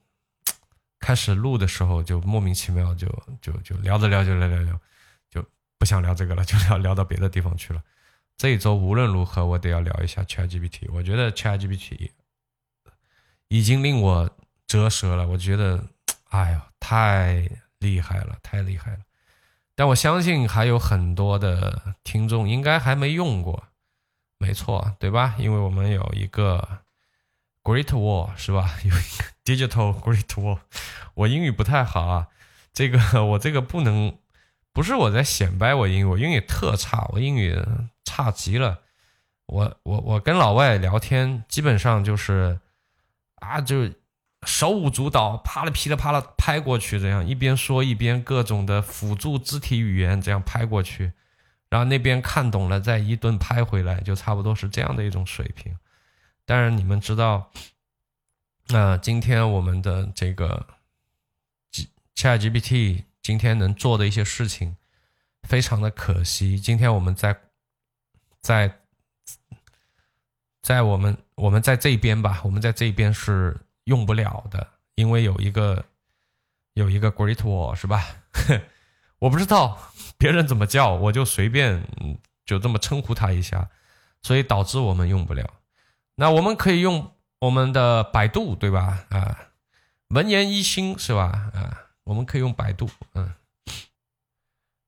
[0.98, 3.06] 开始录的时候就莫名其妙就
[3.42, 4.80] 就就聊着聊着聊聊聊，
[5.28, 5.44] 就
[5.78, 7.82] 不想聊这个了， 就聊聊到别的地方去了。
[8.38, 12.10] 这一周无论如何我得要聊一下 ChatGPT，我觉得 ChatGPT。
[13.48, 14.30] 已经令我
[14.66, 15.84] 折舌了，我觉得，
[16.28, 19.00] 哎呦，太厉害了，太厉害了！
[19.80, 23.64] 但我相信还有很多的听众应该还没用过，
[24.36, 25.36] 没错，对吧？
[25.38, 26.80] 因为我们有一个
[27.62, 28.74] Great Wall，是吧？
[28.84, 30.58] 有一个 Digital Great Wall。
[31.14, 32.28] 我英语不太好啊，
[32.74, 34.18] 这个我这个不能，
[34.74, 37.58] 不是我在显摆我英语，我英语特差，我英语
[38.04, 38.80] 差极了。
[39.46, 42.60] 我我我跟老外聊天，基本上就是。
[43.36, 43.88] 啊，就
[44.46, 51.12] 手舞足蹈，啪啦噼里啪啦拍过去，这样一边说一边各种的辅助肢体语言这样拍过去，
[51.68, 55.76] 然后那边看懂了再一顿拍回来，就差不多是这样的一种水平。
[56.44, 57.50] 当然，你们知道，
[58.68, 60.66] 那今天我们的这个
[62.16, 64.76] ChatGPT 今天能做的一些事情，
[65.42, 66.58] 非常的可惜。
[66.58, 67.38] 今天我们在
[68.40, 68.76] 在。
[70.62, 73.56] 在我们我们在这边吧，我们在这边是
[73.90, 75.84] 用不了的，因为有一个
[76.74, 78.00] 有一个 Great Wall 是吧？
[79.18, 81.84] 我不知道别人怎么叫，我就随便
[82.46, 83.68] 就这么称呼他一下，
[84.22, 85.44] 所以导致我们用不了。
[86.14, 89.04] 那我们可以用我们的百度对吧？
[89.10, 89.48] 啊，
[90.10, 91.50] 文言一心是吧？
[91.52, 93.34] 啊，我们可以用百度，嗯，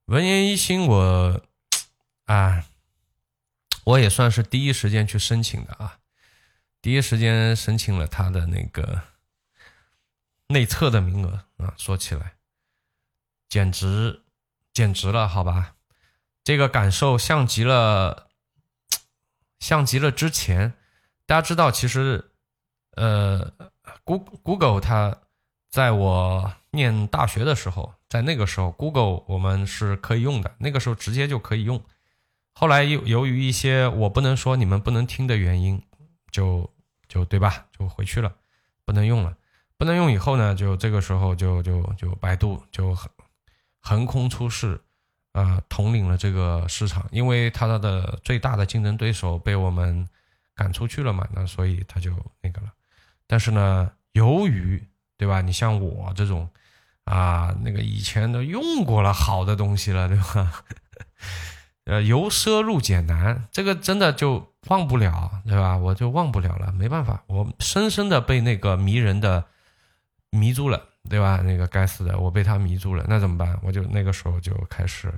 [0.07, 1.43] 文言一心我
[2.27, 2.65] 啊。
[3.85, 5.99] 我也算是第一时间去申请的啊，
[6.83, 9.01] 第一时间申请了他的那个
[10.49, 11.73] 内测的名额啊。
[11.79, 12.35] 说起来，
[13.49, 14.23] 简直
[14.75, 15.77] 简直了，好吧？
[16.43, 18.27] 这个感受像极了，
[19.61, 20.75] 像极了之前。
[21.25, 22.33] 大家知道，其实
[22.97, 23.53] 呃
[24.03, 25.17] ，Go Google 它
[25.71, 31.81] 在我念大学的时候，在那个时候，Google 我们是可以用的，那个时候直接就可以用。
[32.55, 35.81] 后来由由于一些我不能说你们不能听的原因，
[36.33, 36.72] 就
[37.13, 38.33] 就对吧，就回去了，
[38.87, 39.37] 不能用了，
[39.77, 43.11] 不能用以后呢，就这个时候就就就百度就横
[43.81, 44.81] 横空出世，
[45.33, 50.09] 啊，统领了这个市场，因为它的最大的竞争对手被我们
[50.55, 52.73] 赶出去了嘛，那所以他就那个了。
[53.27, 54.83] 但是呢，由于
[55.19, 56.49] 对吧，你像我这种
[57.05, 60.65] 啊，那个以前都用过了好的东西了，对吧？
[61.85, 65.77] 呃，由奢入俭难，这个真的就忘不了，对吧？
[65.77, 69.45] 我就忘不了了，没办法，我深深的被那个迷人的
[70.31, 71.41] 迷住了，对吧？
[71.43, 73.59] 那个该死的，我被他迷住了，那怎么办？
[73.63, 75.13] 我就那个时候就开始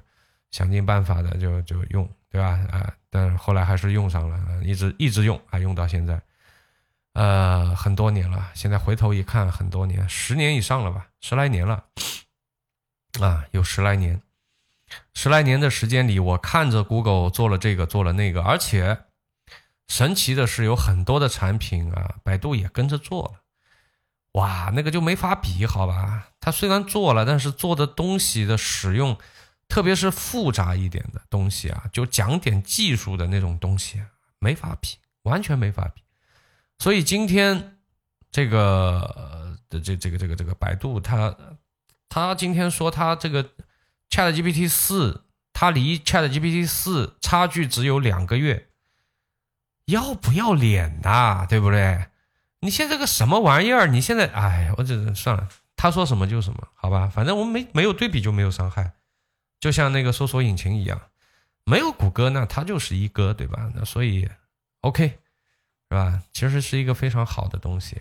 [0.51, 2.59] 想尽办法的就就用，对吧？
[2.70, 6.20] 啊，但是后来还是用上了，一直一直用，还用到现在，
[7.12, 8.51] 呃，很多年了。
[8.55, 11.84] 现在回头一看，很多年，十年以上了吧，十来年了，
[13.20, 14.20] 啊，有十来年。
[15.12, 18.97] 十来年的时间里，我看着 Google 做了这个，做了那个，而且
[19.89, 23.41] 神奇的是，有很多的产品啊，百度也跟着做了。
[24.32, 26.28] 哇，那个就没法比，好吧？
[26.41, 29.16] 它虽然做了，但是做的东西的使用，
[29.68, 34.03] 特别是复杂一点的东西啊，就讲点技术的那种东西，
[34.41, 36.03] 没法比，完全没法比。
[36.78, 37.78] 所以今天
[38.32, 41.37] 这个的这这个这个这个百度，它
[42.09, 43.45] 它今天说它这个
[44.11, 48.68] Chat GPT 四，它离 Chat GPT 四差距只有两个月，
[49.87, 51.47] 要不要脸呐？
[51.49, 52.07] 对不对？
[52.61, 53.87] 你现在个什么玩意儿？
[53.87, 57.09] 你现在哎，我这算了，他说什么就什么，好吧？
[57.09, 58.93] 反正我们没没有对比就没有伤害，
[59.61, 61.01] 就像那个搜索引擎一样，
[61.64, 63.70] 没有谷歌那它就是一哥，对吧？
[63.74, 64.28] 那所以
[64.80, 66.22] OK 是吧？
[66.32, 68.01] 其实是一个非常好的东西，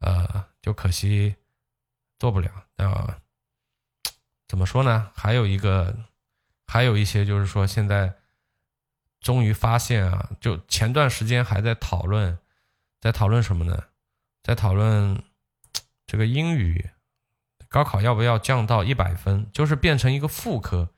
[0.00, 1.36] 呃，就可惜
[2.18, 3.18] 做不了啊。
[4.48, 5.10] 怎么说呢？
[5.14, 5.96] 还有一个，
[6.66, 8.12] 还有一些就是说现在
[9.24, 12.38] 终于发现啊，就前段时间还在讨论。
[13.00, 13.84] 在讨论什么呢？
[14.42, 15.22] 在讨论
[16.06, 16.90] 这个英语
[17.68, 20.90] 高考要不要降到一百分，就是变成一个副科，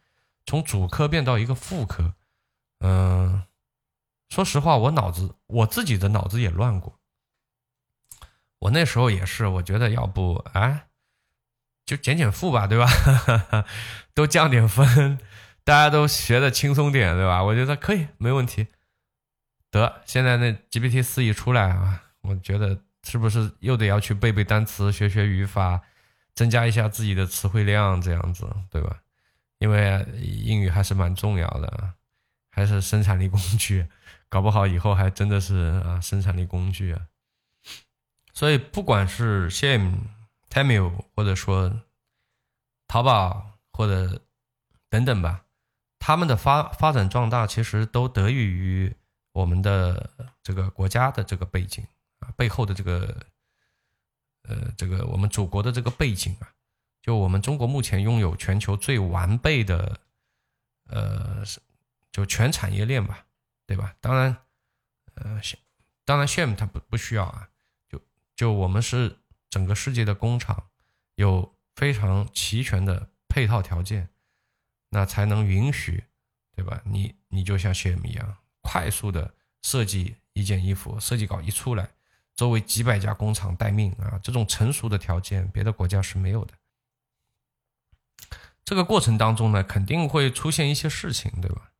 [0.44, 2.14] 从主科变到一个副科。
[2.80, 3.44] 嗯，
[4.28, 6.98] 说实话，我脑子我自己的脑子也乱过。
[8.58, 10.88] 我那时候也是，我觉得要不哎，
[11.84, 12.86] 就减减负吧，对吧？
[14.14, 15.18] 都降点分，
[15.66, 17.42] 大家都学的轻松点，对吧？
[17.42, 18.68] 我觉得可以，没问题。
[19.72, 25.82] 得，现在那 GPT 四一出来啊，我觉得是不是又得要去背背单词、学学语法，
[26.36, 29.02] 增加一下自己的词汇量，这样子，对吧？
[29.58, 31.94] 因为英语还是蛮重要的，
[32.52, 33.88] 还是生产力工具，
[34.28, 37.08] 搞不好以后还真的是啊，生产力工具啊。
[38.32, 39.94] 所以不管是 Shame、
[40.48, 41.82] Tamil，或者说
[42.86, 44.22] 淘宝或者
[44.88, 45.42] 等等吧，
[46.06, 48.94] 他们的发发展壮大，其实都得益于。
[49.32, 51.84] 我们的这个国家的这个背景
[52.20, 53.26] 啊，背后的这个
[54.44, 56.48] 呃，这个我们祖国的这个背景啊，
[57.02, 59.98] 就我们中国目前拥有全球最完备的
[60.88, 61.42] 呃，
[62.12, 63.26] 就全产业链吧，
[63.66, 63.96] 对吧？
[64.00, 64.36] 当然，
[65.16, 65.40] 呃，
[66.04, 67.48] 当然，shame 它不不需要啊，
[67.90, 68.00] 就
[68.36, 69.18] 就我们是
[69.50, 70.70] 整个世界的工厂，
[71.16, 74.08] 有非常齐全的配套条件，
[74.96, 76.02] 那才能允许，
[76.56, 76.80] 对吧？
[76.86, 78.36] 你你就像鞋模一样。
[78.62, 81.86] 快速的设计一件衣服，设计稿一出来，
[82.34, 84.18] 周围几百家工厂待命啊！
[84.22, 86.54] 这种成熟的条件，别的国家是没有的。
[88.64, 91.70] 这个过程当中呢，肯定会出现一些事情，对吧？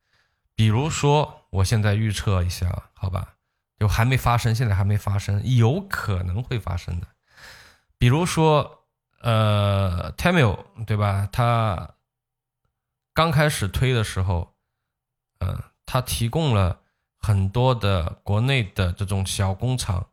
[0.54, 3.36] 比如说，我现在预测一下，好吧，
[3.78, 7.08] 就还没发生，现在还没发生，有可能会发生的。
[7.98, 8.84] 比如说，
[9.22, 11.26] 呃，Tamil，对吧？
[11.32, 11.95] 他
[13.16, 14.54] 刚开始推的时候，
[15.40, 15.60] 嗯。
[15.88, 16.80] 它提供了
[17.16, 20.04] 很多的国内的这种小工厂，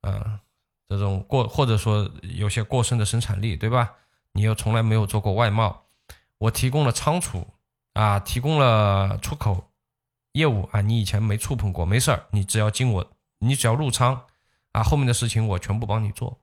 [0.00, 0.40] 呃，
[0.88, 3.92] 这种过或者说有些过剩的生产力，对吧？
[4.32, 5.84] 你又从来没有做过外贸，
[6.38, 7.46] 我提供了仓储
[7.92, 9.70] 啊，提供了出口
[10.32, 14.20] 业务啊，你以前没触碰过，没事儿，你只要进我，你只要入仓
[14.72, 16.40] 啊，后面的事情我全部帮你做，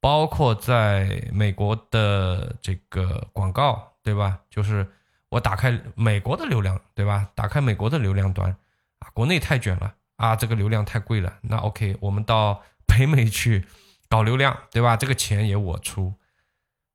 [0.00, 4.40] 包括在美国的这个广告，对吧？
[4.50, 4.92] 就是。
[5.30, 7.30] 我打开美国的流量，对吧？
[7.34, 8.50] 打开美国的流量端，
[8.98, 11.38] 啊，国内太卷了啊，这个流量太贵了。
[11.42, 13.66] 那 OK，我们到北美去
[14.08, 14.96] 搞流量，对吧？
[14.96, 16.14] 这个钱也我出。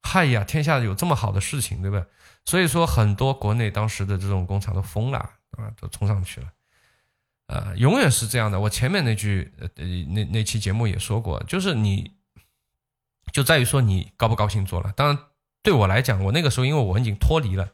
[0.01, 2.05] 嗨呀，天下有这么好的事情，对吧？
[2.43, 5.19] 所以说，很多国内当时的这种工厂都疯了
[5.51, 6.47] 啊，都冲上去了。
[7.47, 8.59] 呃，永远是这样的。
[8.59, 12.13] 我前面那句呃那那期节目也说过，就是你
[13.31, 14.91] 就在于说你高不高兴做了。
[14.93, 15.17] 当然，
[15.61, 17.69] 对我来讲，我那个时候因为我已经脱离了。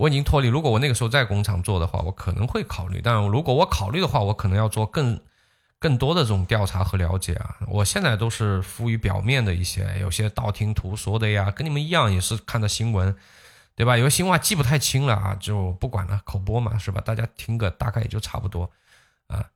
[0.00, 0.48] 我已经脱离。
[0.48, 3.02] 如果我那个时候在工厂做的话，我可能会考虑。
[3.04, 5.20] 但如果我考虑的话，我可能要做更
[5.78, 7.56] 更多的这种调查和了解啊。
[7.68, 13.14] 我现在都是浮于表面的一些，有些道听途说的呀，跟你们一样，也是看的新闻，
[13.74, 13.98] 对吧？
[13.98, 17.02] 有些新闻记不太清了啊，就不管了，口播嘛，是吧？
[17.02, 18.70] 大家听个大概也就差不多
[19.26, 19.50] 啊。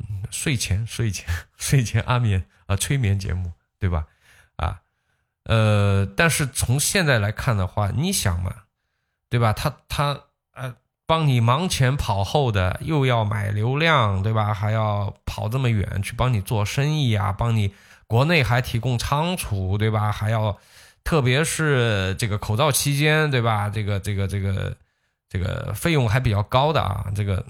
[0.00, 4.08] 嗯，睡前睡前 睡前安眠啊，催眠节目，对吧？
[4.56, 4.80] 啊，
[5.44, 8.52] 呃，但是从现在来看的话，你想嘛？
[9.34, 9.52] 对吧？
[9.52, 10.20] 他他
[10.52, 10.72] 呃，
[11.06, 14.54] 帮你忙前跑后的，又要买流量，对吧？
[14.54, 17.74] 还要跑这么远去帮你做生意啊，帮你
[18.06, 20.12] 国内还提供仓储，对吧？
[20.12, 20.56] 还要，
[21.02, 23.68] 特别是这个口罩期间，对吧？
[23.68, 24.76] 这个这个这个
[25.28, 27.44] 这个费用还比较高的啊，这个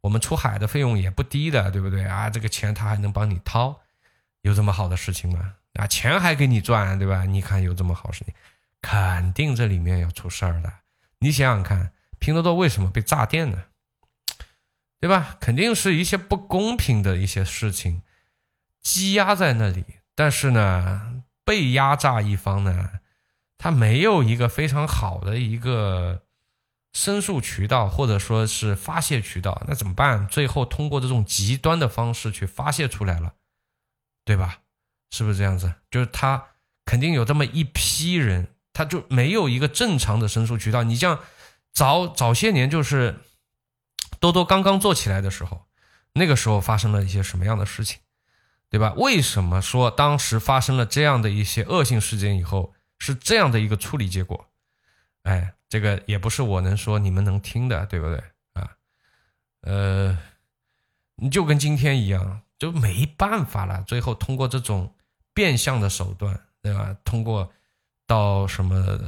[0.00, 2.30] 我们出海的费用也不低的，对不对啊？
[2.30, 3.78] 这个钱他还能帮你掏，
[4.40, 5.52] 有这么好的事情吗？
[5.74, 7.26] 啊，钱还给你赚，对吧？
[7.26, 8.32] 你看有这么好事情，
[8.80, 10.72] 肯定这里面要出事儿的。
[11.20, 13.64] 你想想看，拼多多为什么被炸店呢？
[15.00, 15.36] 对吧？
[15.40, 18.02] 肯定是一些不公平的一些事情
[18.80, 19.84] 积压在那里。
[20.14, 23.00] 但是呢，被压榨一方呢，
[23.56, 26.24] 他没有一个非常好的一个
[26.92, 30.26] 申诉渠道，或者说是发泄渠道，那怎么办？
[30.26, 33.34] 最后通过这种极端的方式去发泄出来了，
[34.24, 34.62] 对吧？
[35.10, 35.72] 是不是这样子？
[35.90, 36.44] 就是他
[36.84, 38.48] 肯定有这么一批人，
[38.78, 40.84] 他就没有一个正常的申诉渠道。
[40.84, 41.18] 你像
[41.72, 43.18] 早早些年，就是
[44.20, 45.66] 多多刚刚做起来的时候，
[46.12, 47.98] 那个时候发生了一些什么样的事情，
[48.70, 48.94] 对吧？
[48.96, 54.46] 为什么说当时发生了这样的一些恶性事件以后是这样的一个处理结果？
[55.24, 58.22] 哎，这个也不是我能说你们能听的，对不对
[58.52, 58.70] 啊？
[59.62, 60.16] 呃，
[61.16, 62.42] 你就跟今天一样。
[62.58, 64.92] 就没办法了，最后通过这种
[65.32, 66.96] 变相的手段，对吧？
[67.04, 67.52] 通过
[68.08, 68.98] 到什么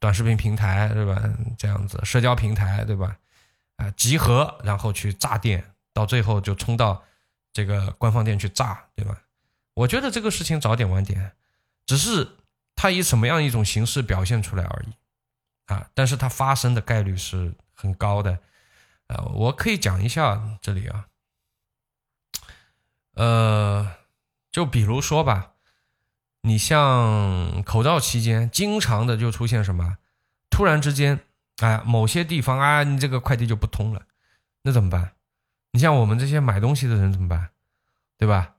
[0.00, 1.22] 短视频平台，对吧？
[1.58, 3.18] 这样子社交平台，对吧？
[3.76, 7.04] 啊，集合然后去炸店，到最后就冲到
[7.52, 9.20] 这个官方店去炸，对吧？
[9.74, 11.32] 我觉得这个事情早点晚点，
[11.84, 12.36] 只是
[12.74, 14.94] 它以什么样一种形式表现出来而已
[15.66, 15.90] 啊！
[15.92, 18.38] 但是它发生的概率是很高的，
[19.08, 21.08] 啊，我可以讲一下这里啊。
[23.14, 23.94] 呃，
[24.50, 25.53] 就比如说吧，
[26.46, 29.96] 你像口罩期间，经常的就出现什么，
[30.50, 31.18] 突然之间，
[31.62, 34.02] 哎，某些地方啊，你这个快递就不通了，
[34.62, 35.12] 那怎么办？
[35.72, 37.48] 你像我们这些买东西的人怎么办？
[38.18, 38.56] 对吧？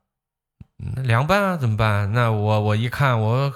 [0.78, 2.12] 那凉拌啊，怎么办？
[2.12, 3.54] 那我我一看，我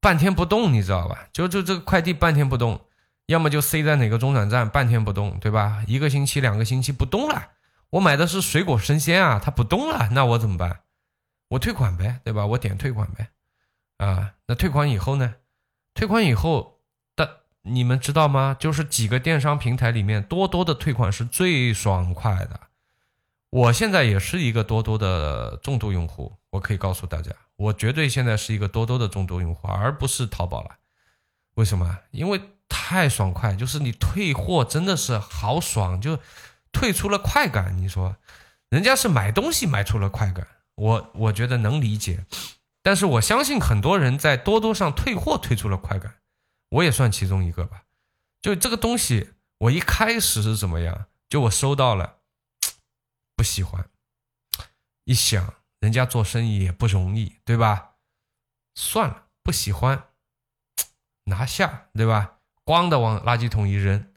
[0.00, 1.28] 半天不动，你知道吧？
[1.32, 2.80] 就就这个快递半天不动，
[3.26, 5.84] 要么就塞在哪个中转站半天不动，对吧？
[5.86, 7.50] 一个星期、两个星期不动了。
[7.90, 10.80] 我买的是水果生鲜啊，它不动了，那我怎么办？
[11.48, 12.46] 我退款呗，对吧？
[12.46, 13.28] 我点退款呗，
[13.96, 15.34] 啊，那退款以后呢？
[15.94, 16.80] 退款以后，
[17.16, 18.56] 的你们知道吗？
[18.58, 22.60] 就是几个电商平台里面，多多的退款是最爽快的。
[23.50, 30.76] 我现在也是一个多多的重度用户，我可以告诉大家，我绝对现在是一个多多的重度用户，而不是淘宝了。
[31.54, 31.98] 为什么？
[32.10, 36.18] 因为太爽快，就是你退货真的是好爽，就。
[36.70, 38.14] 退出了快感，你说，
[38.68, 40.46] 人家是买东西买出了快感，
[40.78, 42.24] 我我觉得能理解，
[42.82, 46.20] 但是我相信很多人在多多上退货退出了快感，
[46.68, 47.82] 我也算其中一个吧。
[48.40, 51.06] 就这个东西，我一开始是怎么样？
[51.28, 52.18] 就我收到了，
[53.34, 53.90] 不喜欢，
[55.04, 57.96] 一想人家做生意也不容易，对吧？
[58.76, 60.10] 算了，不喜欢，
[61.26, 62.38] 拿下，对吧？
[62.64, 64.12] 咣的往垃圾桶一扔，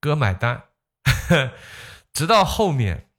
[0.00, 0.68] 哥买单。
[2.12, 3.09] 直到后面，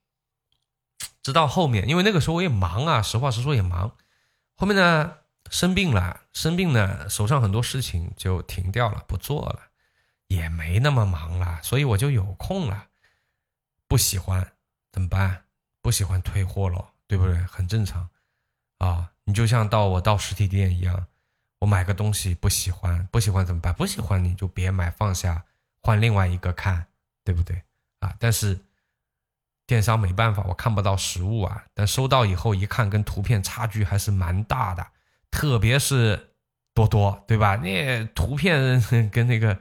[1.22, 3.96] 直到后面，因为那个时候我也忙啊，实话实说也忙。
[4.56, 5.18] 后面呢，
[5.50, 9.60] 生病了，生病呢，手上很多事情就停掉了，不做了，
[10.28, 12.88] 也没那么忙了，所以我就有空了。
[13.88, 14.52] 不喜欢
[14.90, 15.44] 怎么办？
[15.80, 17.34] 不喜欢退货了，对不对？
[17.44, 18.08] 很正常
[18.78, 19.10] 啊。
[19.24, 21.06] 你就像到我到实体店一样，
[21.60, 23.72] 我买个东西不喜欢，不喜欢怎么办？
[23.74, 25.44] 不喜欢你就别买，放下，
[25.80, 26.86] 换另外一个看，
[27.22, 27.62] 对不对？
[28.00, 28.58] 啊，但是
[29.72, 31.64] 电商没办法，我看不到实物啊。
[31.72, 34.86] 但收到以后一看，跟图片差距还是蛮大的，
[35.30, 36.34] 特别是
[36.74, 37.56] 多多，对吧？
[37.56, 39.58] 那图片跟那个，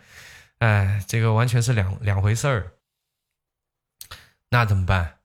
[0.57, 2.73] 哎，这个完全是两两回事儿。
[4.49, 5.19] 那怎么办？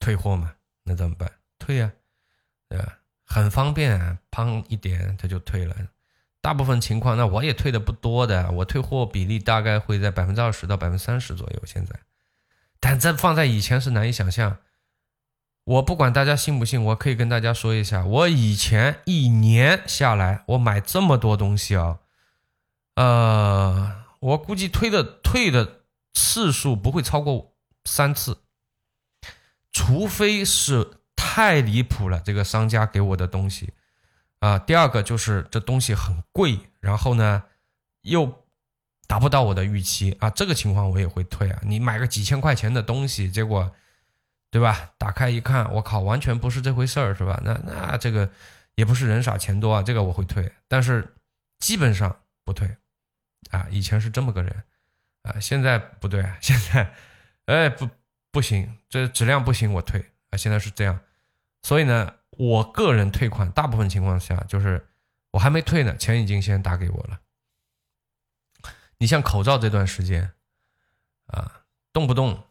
[0.00, 0.54] 退货嘛？
[0.82, 1.30] 那怎么办？
[1.60, 1.92] 退呀，
[2.68, 2.98] 对吧？
[3.24, 5.76] 很方便，啊砰一点它就退了。
[6.40, 11.62] 大部分情况，那我也退的不多的，我退货比例大概会在百分之二十到百分之三十左右。
[11.64, 11.94] 现在。
[12.84, 14.58] 但这放在以前是难以想象。
[15.62, 22.00] 我不管大家信不信，我可以跟大家说一下，我以前一年下来，我买这么多东西啊，
[22.96, 27.54] 呃，我估计退的退的次数不会超过
[27.84, 28.38] 三次，
[29.70, 33.72] 除非是太离谱了，这个商家给我的东西
[34.40, 34.58] 啊。
[34.58, 37.44] 第二个就是这东西很贵，然后呢
[38.00, 38.41] 又。
[39.12, 41.60] 达不到我的预期啊，这个情况我也会退啊。
[41.66, 43.70] 你买个几千块钱的东西，结果，
[44.50, 44.92] 对吧？
[44.96, 47.38] 打开一看，我靠，完全不是这回事儿，是吧？
[47.44, 48.30] 那那这个
[48.74, 51.14] 也不是人傻钱多啊，这个我会退，但是
[51.58, 52.74] 基本上不退
[53.50, 53.66] 啊。
[53.70, 54.64] 以前是这么个人
[55.24, 56.90] 啊，现在不对啊， 现在
[57.44, 57.86] 哎不
[58.30, 60.00] 不行，这质量不行，我退
[60.30, 60.38] 啊。
[60.38, 60.98] 现在是这样，
[61.62, 64.86] 所以呢，我个人退款大部分情况下就是
[65.32, 67.20] 我还没退呢，钱已经先打给我了。
[69.02, 70.32] 你像口罩这段时间，
[71.26, 72.44] 啊，动不动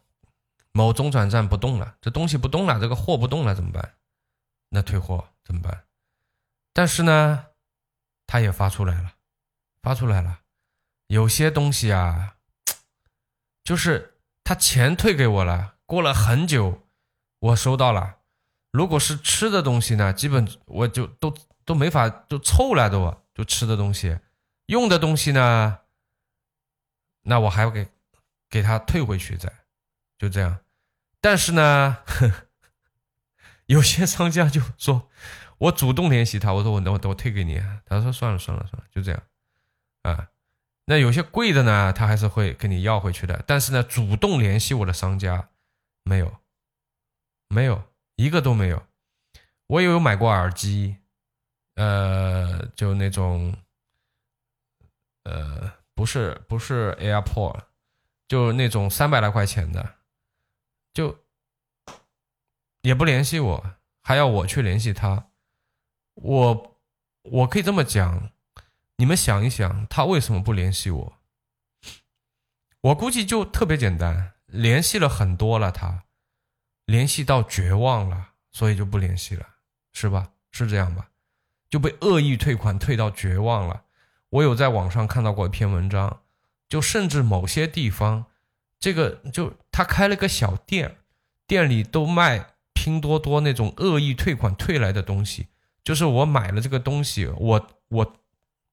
[0.70, 3.94] 某中转站不动了，这东西不动了，这个货不动了怎么办？
[4.68, 5.84] 那退货怎么办？
[6.74, 7.46] 但是呢，
[8.26, 9.14] 他也发出来了，
[9.80, 10.40] 发出来了，
[11.06, 12.34] 有些东西啊，
[13.64, 16.82] 就是他钱退给我了，过了很久，
[17.38, 18.18] 我收到了。
[18.72, 21.34] 如果是吃的东西呢，基本我就都
[21.64, 24.18] 都没法，都凑了都，就吃的东西，
[24.66, 25.78] 用的东西呢？
[27.22, 27.88] 那我还要给
[28.50, 29.52] 给他退回去，再
[30.18, 30.58] 就这样。
[31.20, 31.98] 但是呢，
[33.66, 35.08] 有些商家就说
[35.58, 39.22] 我主动联系他，我说我我我退给你，他说算了算了算了，就这样
[40.02, 40.28] 啊。
[40.86, 43.44] 那有些贵的呢，他还是会跟你要回去的。
[43.46, 45.50] 但是呢，主动联系我的商家
[46.02, 46.40] 没有，
[47.48, 47.84] 没有
[48.16, 48.84] 一个都没有。
[49.68, 50.96] 我也有买过耳机，
[51.76, 53.56] 呃，就那种，
[55.22, 57.60] 呃，不是不是 AirPod，
[58.26, 59.94] 就那种三百来块钱的，
[60.92, 61.16] 就
[62.80, 65.28] 也不联系我，还要我去联系他。
[66.14, 66.80] 我
[67.22, 68.32] 我可以这么讲。
[68.96, 71.18] 你们想一想，他为什么不联系我？
[72.80, 76.02] 我估计就特别简单，联系了很多了，他
[76.84, 79.46] 联系到绝望了，所以就不联系了，
[79.92, 80.32] 是吧？
[80.50, 81.10] 是这样吧？
[81.70, 83.84] 就被恶意退款退到绝望了。
[84.32, 86.18] 我有在网上看到过一篇文章，
[86.68, 88.26] 就甚至某些地方，
[88.78, 90.96] 这个就他开了个小店，
[91.46, 95.46] 店里都卖拼多多那种恶意退款退来的东西，
[95.82, 98.16] 就是我买了这个东西，我我。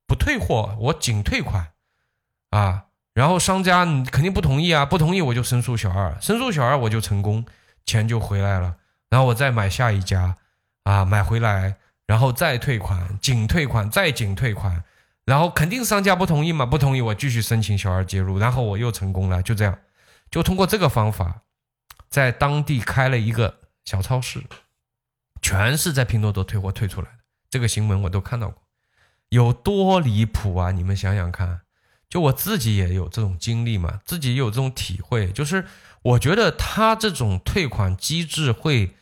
[0.09, 1.67] 不退货，我仅退款，
[2.49, 7.45] 啊，然后商家你肯定不同意啊，不同意我就申诉小二，申诉小二我就成功，
[7.85, 8.77] 钱就回来了，
[9.11, 10.35] 然后我再买下一家，
[10.81, 11.75] 啊，买回来，
[12.07, 14.83] 然后再退款，仅退款，再仅退款，
[15.29, 19.77] 然后肯定商家不同意嘛，不同意我继续申请小二介入，然后我又成功了，就这样，
[20.31, 21.43] 就通过这个方法，
[22.09, 24.41] 在当地开了一个小超市，
[25.39, 27.17] 全是在拼多多退货退出来的，
[27.51, 28.63] 这个新闻我都看到过。
[29.29, 30.71] 有多离谱啊！
[30.71, 31.61] 你们想想看，
[32.09, 35.63] 就我自己也有这种经历嘛，自己也有这种体会，就是
[36.01, 38.95] 我觉得他这种退款机制会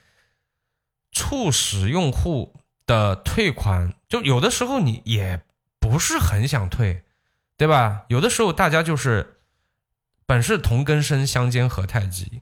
[1.13, 5.41] 促使用户的退款，就有的时候你也
[5.87, 7.03] 不是很想退，
[7.57, 8.05] 对吧？
[8.09, 9.37] 有的时候大家就是
[10.25, 12.41] 本是同根生，相煎何太急，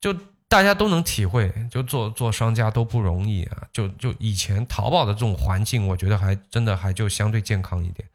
[0.00, 0.16] 就。
[0.46, 3.66] 大家都能体会，就做做商家都不容易啊！
[3.72, 8.08] 就就以前淘宝的这种环境，我觉得还真的还就相对健康一点。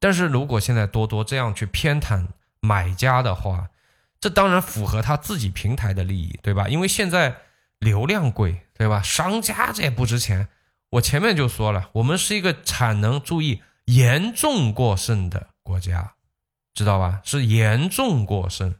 [0.00, 2.26] 但是如果现在多多这样去偏袒
[2.58, 3.68] 买家的话，
[4.18, 6.66] 这当然符合他自己平台的利益，对吧？
[6.68, 7.36] 因为现在
[7.78, 9.00] 流量贵，对吧？
[9.00, 10.48] 商家这也不值钱。
[10.90, 16.14] 我前面就说了，我们是一个产能注意严重过剩的国家，
[16.74, 17.20] 知道吧？
[17.24, 18.74] 是严重过剩，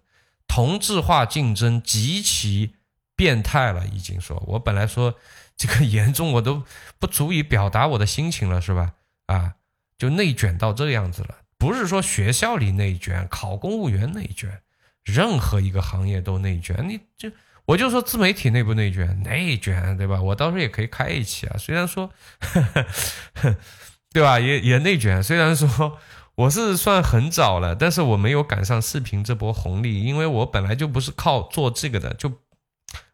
[0.47, 2.75] 同质化竞争极其。
[3.17, 5.15] 变态了，已经说，我本来说
[5.57, 6.65] 这个 严重，我都
[6.99, 8.95] 不足以表达我的心情了，是吧？
[9.27, 9.55] 啊，
[9.97, 14.63] 就内卷到这样子了，不是说学校里内卷，考公务员内卷，
[15.05, 16.89] 任何一个行业都内卷。
[16.89, 17.31] 你就
[17.67, 20.21] 我就说自媒体内部内卷，内卷，对吧？
[20.21, 22.13] 我到时候也可以开一期啊，虽然说，
[24.15, 24.41] 对吧？
[24.41, 25.99] 也也内卷，虽然说
[26.37, 32.33] 我是算很早了，但是我没有赶上视频这波红利，因为我本来就不是靠做这个的，就。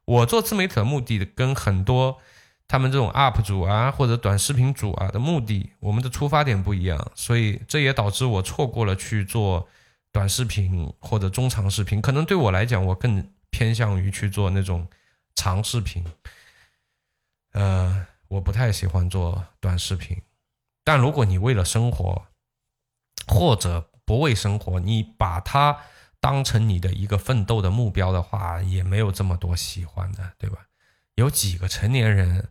[0.07, 2.19] 我做自媒体的目的跟很多
[2.67, 9.69] 他们这种 UP 主啊或者短视频主啊的目的，我们的出发点不一样，所以这也导致我错过了去做
[10.11, 12.03] 短视频或者中长视频。
[12.03, 14.89] 可能对我来讲，我更偏向于去做那种
[15.37, 16.05] 长视频。
[17.53, 20.21] 呃，我不太喜欢做短视频，
[20.85, 22.27] 但如果你为了生活
[23.27, 25.81] 或者不为生活，你把它。
[26.23, 30.67] 当成你的一个奋斗的目标的话，也没有这么多喜欢的，对吧？
[31.15, 32.51] 有几个成年人，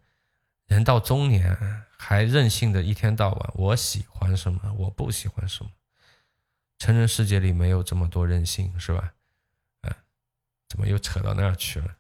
[0.66, 1.56] 人到中年
[1.96, 5.70] 还任性的一天到晚，我喜欢什么，我不喜欢什么。
[6.80, 9.14] 成人世界里没有这么多任性，是吧？
[9.84, 9.94] 嗯，
[10.68, 11.96] 怎么又扯到那儿去了？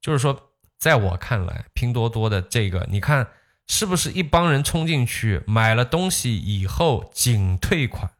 [0.00, 3.28] 就是说，在我看来，拼多多的这个，你看
[3.72, 8.12] 是不是一帮人冲进去买了东西以后仅退款？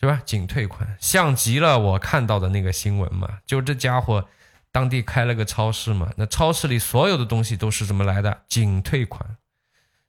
[0.00, 0.20] 是吧？
[0.26, 3.38] 仅退款，像极了我看到的那个新闻嘛。
[3.46, 4.28] 就这家伙，
[4.72, 8.42] 当地开了个超市嘛，那超市里所有的东西都是怎么来的？
[8.48, 9.36] 仅退款。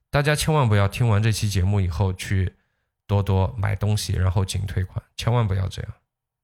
[0.09, 2.55] 大家千万不要听完这期节目以后去
[3.05, 5.91] 多多买东西，然后仅退款，千万不要这样。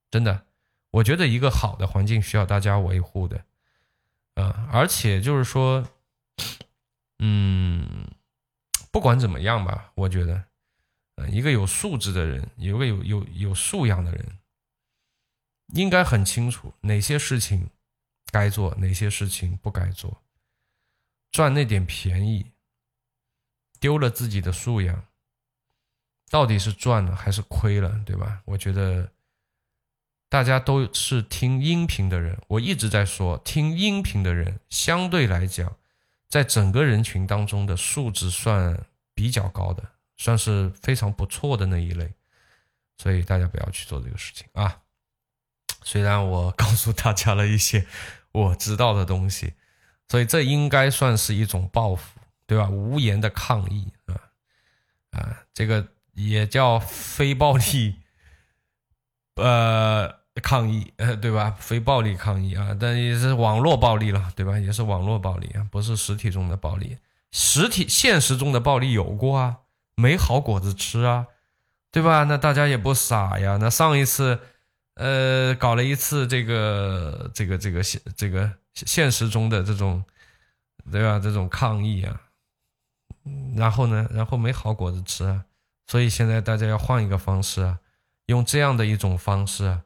[0.08, 0.44] 真的，
[0.92, 3.42] 我觉得一个好的环境需要大家维护的。
[4.34, 5.84] 啊，而且就是说，
[7.18, 8.06] 嗯，
[8.90, 10.44] 不管怎么样吧，我觉得。
[11.32, 14.38] 一个有素质的人，有个有有有素养的人，
[15.74, 17.70] 应该很清楚哪些事情
[18.30, 20.22] 该做，哪些事情不该做。
[21.32, 22.52] 赚那点便宜，
[23.80, 25.06] 丢了自己的素养，
[26.30, 28.40] 到底是赚了还是亏了，对吧？
[28.44, 29.10] 我觉得
[30.28, 35.77] 大家都是听音频的人，我一直在说，听音频的人相对来讲，
[36.28, 39.82] 在整个人群当中的素质算比较高的。
[40.20, 42.12] 算是非常不错的那一类，
[42.96, 44.80] 所以大家不要去做这个事情啊。
[45.84, 47.86] 虽然我告诉大家了一些
[48.32, 49.54] 我知道的东西，
[50.08, 52.18] 所以这应该算是一种报复，
[52.48, 52.68] 对吧？
[52.68, 54.18] 无言的抗议，啊
[55.12, 58.00] 啊，这个也叫非暴力，
[59.36, 61.56] 呃，抗议，呃，对吧？
[61.58, 64.58] 非暴力抗议啊，但也是网络暴力了，对吧？
[64.58, 66.98] 也是网络暴力啊，不是实体中的暴力。
[67.30, 69.58] 实体现实中的暴力有过啊，
[69.96, 71.26] 没好果子吃啊，
[71.90, 72.24] 对吧？
[72.24, 73.58] 那大家也不傻呀。
[73.60, 74.40] 那上一次，
[74.94, 80.02] 呃，搞了一次这个这个这个现这个现实中的这种，
[80.90, 81.18] 对吧？
[81.18, 82.20] 这种抗议啊，
[83.56, 85.44] 然后呢，然后没好果子吃啊。
[85.86, 87.78] 所以现在大家要换一个方式啊，
[88.26, 89.82] 用这样的一种方式啊，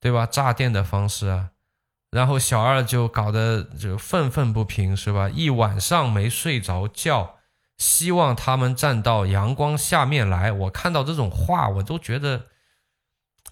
[0.00, 0.26] 对吧？
[0.26, 1.50] 炸店的方式啊。
[2.10, 5.28] 然后小二就搞得就愤愤不平，是吧？
[5.28, 7.36] 一晚上没睡着觉，
[7.78, 10.50] 希望他们站到阳光下面来。
[10.50, 12.46] 我看到这种话，我都觉得，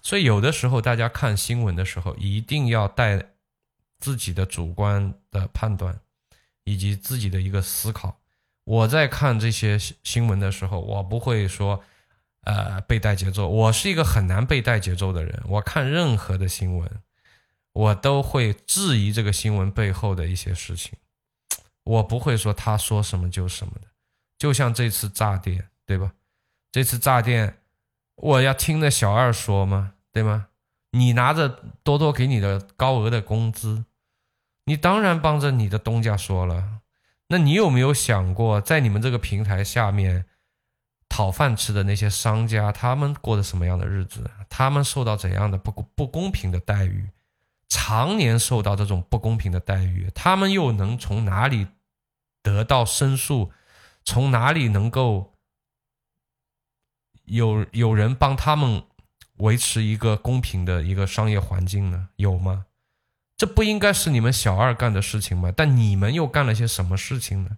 [0.01, 3.31] 所以有的时候大家看新闻的时候，一定要带
[3.97, 5.97] 自己的主观的判断，
[6.65, 8.19] 以及自己的一个思考。
[8.65, 11.81] 我在看这些新闻的时候，我不会说，
[12.49, 13.47] 呃，被带节奏。
[13.47, 15.41] 我是一个很难被带节奏的人。
[15.47, 16.89] 我看任何的新闻。
[17.71, 20.93] 我都会质疑这个新闻背后的一些事情，
[21.83, 23.87] 我不会说他说什么就什么的，
[24.39, 26.11] 就像这次炸店，对吧？
[26.71, 27.59] 这次炸店，
[28.15, 29.93] 我要听着小二说吗？
[30.11, 30.47] 对吗？
[30.91, 33.85] 你拿着多多给你的高额的工资，
[34.65, 36.79] 你当然帮着你的东家说了。
[37.27, 40.25] 那你有没有想过，在你们这个平台下面
[41.09, 44.29] 讨饭吃的那些商家，他们过着什么样的日子？
[44.47, 47.09] 他们受到怎样的不不公平的待遇？
[47.67, 51.67] 常年受到这种不公平的待遇，他们又能从哪里
[52.41, 53.51] 得到申诉？
[54.05, 55.33] 从哪里能够
[57.25, 58.83] 有有人帮他们
[59.37, 62.09] 维持一个公平的一个商业环境呢？
[62.15, 62.65] 有吗？
[63.37, 65.53] 这不应该是你们小二干的事情吗？
[65.55, 67.57] 但你们又干了些什么事情呢？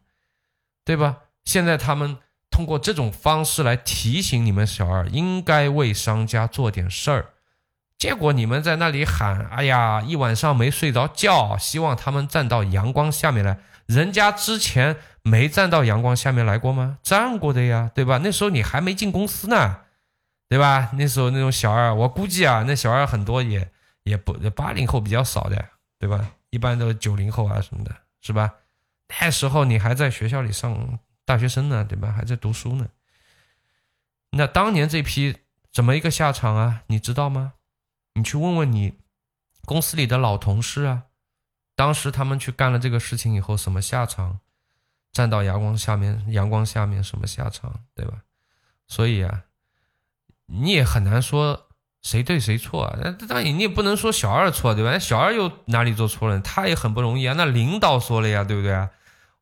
[0.84, 1.20] 对吧？
[1.46, 2.18] 现在他们
[2.62, 7.30] 通过这种方式来提醒你们小二，应该为商家做点事儿。
[7.98, 13.58] 结果你们在那里喊：“哎呀，一晚上没睡着觉，希望他们站到阳光下面来。”
[13.88, 17.00] 人家之前没站到阳光下面来过吗？
[17.02, 18.20] 站过的呀，对吧？
[18.24, 19.78] 那时候你还没进公司呢，
[20.48, 20.92] 对吧？
[20.94, 23.72] 那时候那种小二，我估计啊，那小二很多也
[24.04, 25.66] 也不八零后比较少的，
[25.98, 26.30] 对吧？
[26.52, 27.92] 一般都是九零后啊什么的，
[28.22, 28.54] 是吧？
[29.20, 31.00] 那时候你还在学校里上
[31.32, 32.12] 大学生呢，对吧？
[32.12, 32.90] 还在读书呢。
[34.32, 35.38] 那当年这批
[35.72, 36.84] 怎么一个下场啊？
[36.88, 37.54] 你知道吗？
[38.16, 38.96] 你去问问你
[39.64, 41.04] 公司里的老同事啊，
[41.74, 44.42] 当时他们去干了这个事情以后什么下场？
[45.14, 47.80] 站到阳光下面，阳光下面什么下场？
[47.96, 48.24] 对吧？
[48.90, 49.44] 所以啊，
[50.48, 51.70] 你也很难说
[52.02, 53.00] 谁对谁错啊。
[53.02, 55.00] 那当然你也不能说小二错，对吧？
[55.00, 56.42] 小二又哪里做错了？
[56.42, 57.34] 他也很不容易啊。
[57.38, 58.90] 那领导说了呀，对不对啊？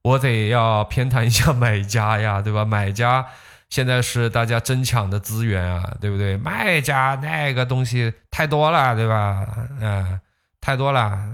[0.09, 2.65] 我得要偏袒一下买家呀，对吧？
[2.65, 3.27] 买家。
[3.69, 6.35] 现在是大家争抢的资源啊，对不对？
[6.37, 9.45] 卖家那个东西太多了，对吧？
[9.79, 10.19] 嗯，
[10.59, 11.29] 太多了，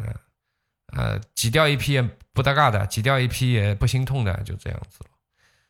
[0.97, 2.01] 呃，挤掉一批也
[2.33, 5.09] 不搭嘎的，挤掉一批也不心痛的，就这样子了，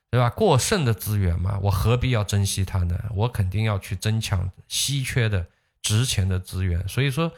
[0.10, 0.28] 对吧？
[0.32, 3.00] 过剩的资源嘛，我何必要珍惜它呢？
[3.14, 5.46] 我肯定要去争抢稀缺的、
[5.84, 6.88] 值钱的资源。
[6.88, 7.32] 所以说，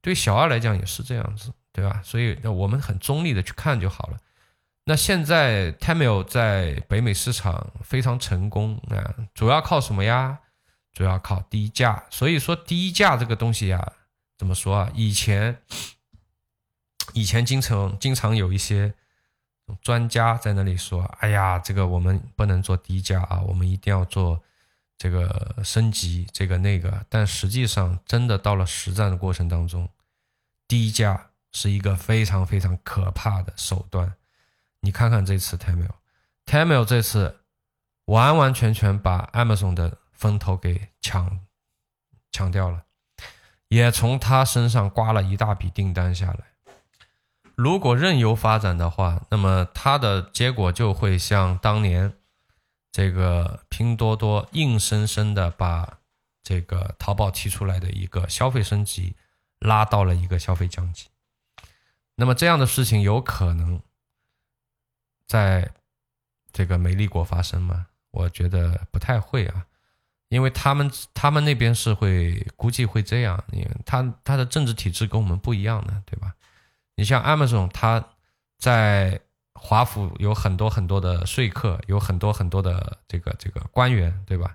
[0.00, 2.00] 对小二来讲也是这样子，对吧？
[2.02, 4.18] 所以我们很中立的去看就好了。
[4.84, 10.40] 那现在 Tamil 在北美市场非常成功啊，主要靠什么呀？
[10.92, 12.04] 主要靠低价。
[12.10, 13.92] 所以说低价这个东西呀，
[14.36, 14.90] 怎么说啊？
[14.94, 15.62] 以前
[17.12, 18.92] 以前经常经常有一些
[19.80, 24.42] 专家在那里说：“哎呀，这个我们不能做低价啊，我们一定要做
[24.98, 29.88] 这个升级，这个那个。”但实际上，真的到了实战的过程当中，
[30.66, 34.12] 低价是一个非常非常可怕的手段。
[34.84, 37.44] 你看看这次 Tamil，Tamil 这次
[38.06, 41.38] 完完全全把 Amazon 的风头给抢
[42.32, 42.82] 抢掉了，
[43.68, 46.46] 也从他身上刮了一大笔订单下来。
[47.54, 52.14] 如果任由发展的话，那么它的结果就会像当年
[52.90, 55.98] 这个拼多多硬生生的把
[56.42, 59.14] 这个淘宝提出来的一个消费升级
[59.60, 61.06] 拉到了一个消费降级。
[62.16, 63.80] 那么这样的事情有可能。
[65.32, 65.66] 在
[66.52, 67.86] 这个美丽国发生吗？
[68.10, 69.64] 我觉得不太会啊，
[70.28, 76.34] 因为他们他们那边是会估计会这样，因为他他的政治体制跟我们不一样的，对吧？
[76.96, 78.04] 你像 Amazon，他
[78.58, 79.18] 在
[79.54, 84.54] 华府有很多很多的说客，有很多很多的这个这个官员，对吧？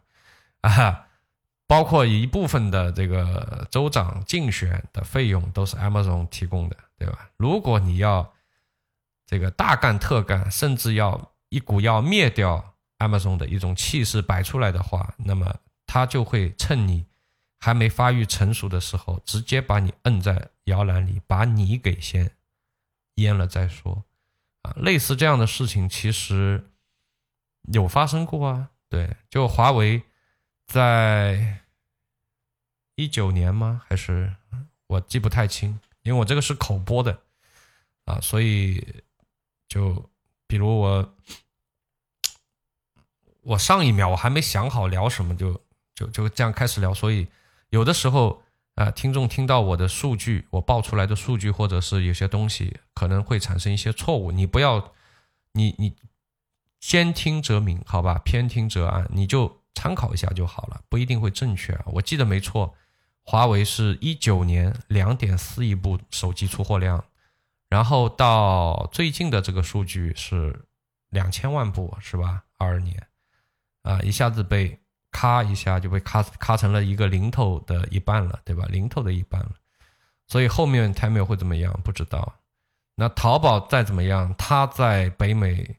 [0.61, 1.07] 啊，
[1.65, 7.27] 包括一部分的这个州长竞选的费用都是 Amazon 提供的，对吧？
[7.37, 8.31] 如果你要
[9.27, 15.53] 这个大干特干，甚至要一股要灭掉 Amazon 的一种气势摆出来的话，那么
[15.85, 17.05] 他就会趁你
[17.59, 22.31] 还没发育成熟的时候，直接把你摁在摇篮里，把你给先
[23.15, 24.05] 淹了再说。
[24.61, 26.71] 啊，类似这样的事情其实
[27.73, 28.69] 有发生过啊。
[28.89, 30.01] 对，就华为
[30.65, 31.59] 在
[32.95, 33.81] 一九年吗？
[33.87, 34.33] 还是
[34.87, 37.19] 我记不太清，因为我这个是口播的
[38.05, 39.03] 啊，所以
[39.67, 40.09] 就
[40.47, 41.15] 比如我
[43.41, 45.61] 我上一秒我还没想好聊什么，就
[45.95, 47.27] 就就这样开始聊，所以
[47.69, 48.41] 有的时候
[48.75, 54.93] 啊，听众听到我的数据，我报出来的数据，或者是有些东西可能会产生一些错误，你不要
[55.53, 55.95] 你你。
[56.79, 61.83] 先听则明，好吧，偏听则暗，你就参考一下就好了，不一定会正确啊。
[61.87, 62.75] 我记得没错，
[63.23, 67.03] 华为是一九年两点四亿部手机出货量，
[67.69, 70.65] 然后到最近的这个数据是
[71.09, 72.43] 两千万部，是吧？
[72.57, 73.07] 二二年，
[73.83, 74.79] 啊，一下子被
[75.11, 78.65] 咔一下就被咔咔成了一个零头的一半了，对吧？
[78.69, 79.51] 零头的一半了，
[80.27, 81.77] 所以后面 t m 会怎么样？
[81.83, 82.35] 不知道。
[82.95, 85.77] 那淘宝再怎么样，它在北美。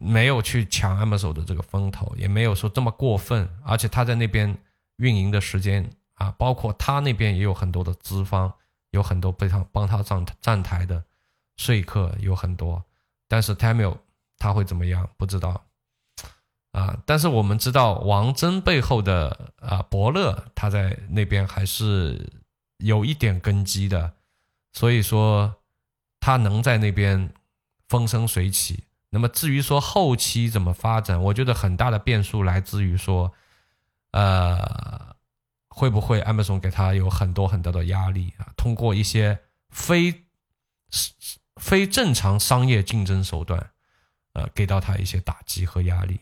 [0.00, 4.56] 没有去抢 Amazon 的这个风头，也没有说这么过分，而且他在那边
[4.96, 8.52] 运营的时间啊，包括他那边也有很多的资方，
[8.90, 11.02] 有很多非常帮他站站台的
[11.56, 12.82] 说客有很多，
[13.26, 13.96] 但是 Tamil
[14.38, 15.08] 他会怎么样？
[15.16, 15.64] 不知道
[16.72, 16.96] 啊。
[17.04, 22.32] 但是我们知道王峥背后的啊伯乐，他在那边还是
[22.78, 24.12] 有一点根基的，
[24.72, 25.56] 所以说
[26.20, 27.32] 他能在那边
[27.88, 28.84] 风生水起。
[29.10, 33.32] 那么至于说后期怎么发展，我觉得很大的变数来自于说，
[34.10, 35.16] 呃，
[35.78, 38.50] 会不会 Amazon 给他有很多很多的压力啊？
[38.56, 39.38] 通过一些
[39.70, 40.24] 非
[41.54, 43.70] 非正常商业竞争手段，
[44.32, 46.20] 呃，给到他一些打击和压力。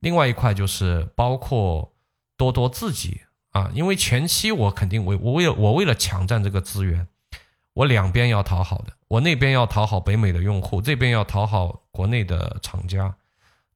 [0.00, 1.92] 另外一块就是包括
[2.38, 7.06] 多多自己啊，因为前期我肯定为我为了我为了抢占这个资源。
[7.74, 13.16] 我两边要讨好的，我那边要讨好北美的用户，这边要讨好国内的厂家，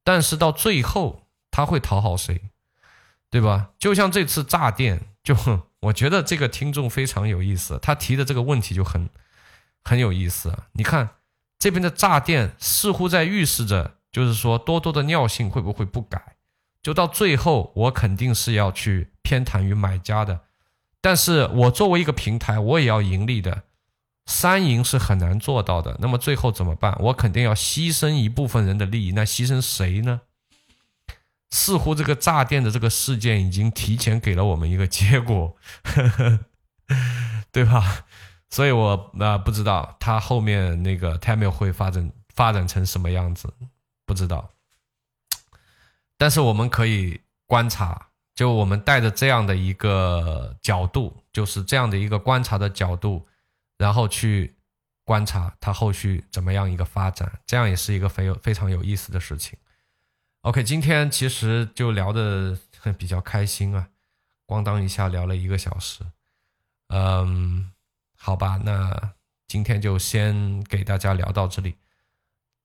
[0.05, 2.49] 但是到最后他会讨好谁，
[3.29, 3.71] 对吧？
[3.77, 5.35] 就像这次炸店，就
[5.81, 9.09] 我觉得这个听众非常有意思，他提的这个问题就很
[9.83, 10.67] 很有意思啊。
[10.73, 11.09] 你看
[11.57, 16.35] 这边的炸店似乎在预示着，就是说多多的尿性会不会不改？
[16.81, 20.41] 就到最后，我肯定是要去偏袒于买家的，
[21.01, 23.63] 但是我作为一个平台，我也要盈利的。
[24.25, 26.95] 三赢是很难做到的，那么最后怎么办？
[26.99, 30.21] 我肯定要牺牲一部分人的利益，那牺牲谁呢？
[31.49, 36.39] 似乎这个炸店的这个事件已经提前给了我们一个结果，呵呵
[37.51, 38.05] 对吧？
[38.49, 43.53] 所以我啊不知道他后面那个 t i m e 会发展发展成什么样子，
[44.05, 44.49] 不知道。
[46.17, 53.27] 但是我们可以观察，就我们带着这样的一个角度，就是这样的一个观察的角度。
[53.77, 54.57] 然后去
[55.05, 59.57] 观察它后续怎么样一个发展，这样也是一个非有非常有意思的事情。
[60.41, 62.57] OK，今天其实就聊的
[62.97, 63.89] 比较开心啊，
[64.47, 66.01] 咣当一下聊了一个小时。
[66.87, 67.71] 嗯，
[68.15, 69.13] 好吧，那
[69.47, 71.75] 今天就先给大家聊到这里。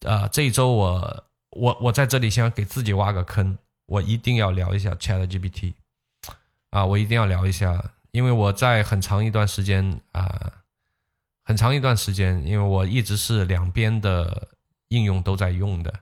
[0.01, 5.75] 呃，这一周我我我在这里先给自己挖个坑，我一定要聊一下 ChatGPT
[6.71, 10.61] 啊，我一定要聊一下，因为我在很长一段时间啊。
[11.47, 14.49] 很长一段时间，因为我一直是两边的
[14.89, 15.93] 应用都在用的，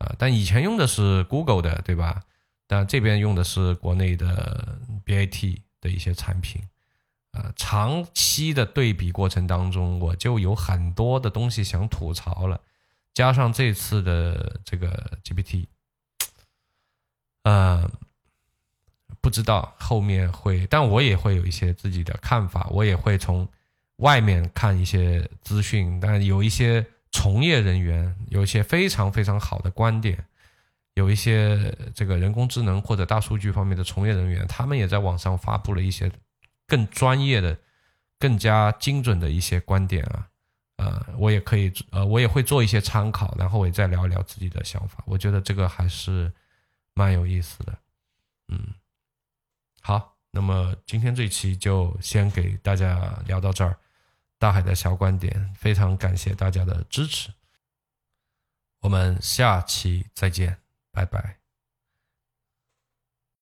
[0.00, 2.20] 啊，但以前用的是 Google 的，对吧？
[2.66, 6.60] 但这边用的是国内的 BAT 的一些产品，
[7.30, 12.60] 啊，长期的对比过程当中，我就有很多的东西想吐槽了，
[13.14, 15.66] 加上这次的这个 GPT，
[17.44, 17.90] 呃，
[19.20, 23.48] 不知道后面会，但我也会有一些自己的看法，我也会从。
[24.00, 30.24] 外面看一些资讯，但有一些从业人员有一些非常非常好的观点，
[30.94, 36.10] 有一些这个人工智能或者大数据方面的从业人员，他们也在网上发布了一些
[36.66, 37.58] 更专业的、
[38.18, 40.28] 更加精准的一些观点啊，
[40.76, 46.32] 呃，我也可以，呃，我也会做一些参考，然后我也再聊一聊自己的想法，我觉得这个还是
[46.94, 47.78] 蛮有意思的，
[48.48, 48.74] 嗯，
[49.80, 53.76] 好，那么今天这一期就先给大家聊到这儿。
[54.40, 57.30] 大海的小观点，非常感谢大家的支持，
[58.80, 60.56] 我们下期再见，
[60.90, 61.39] 拜拜。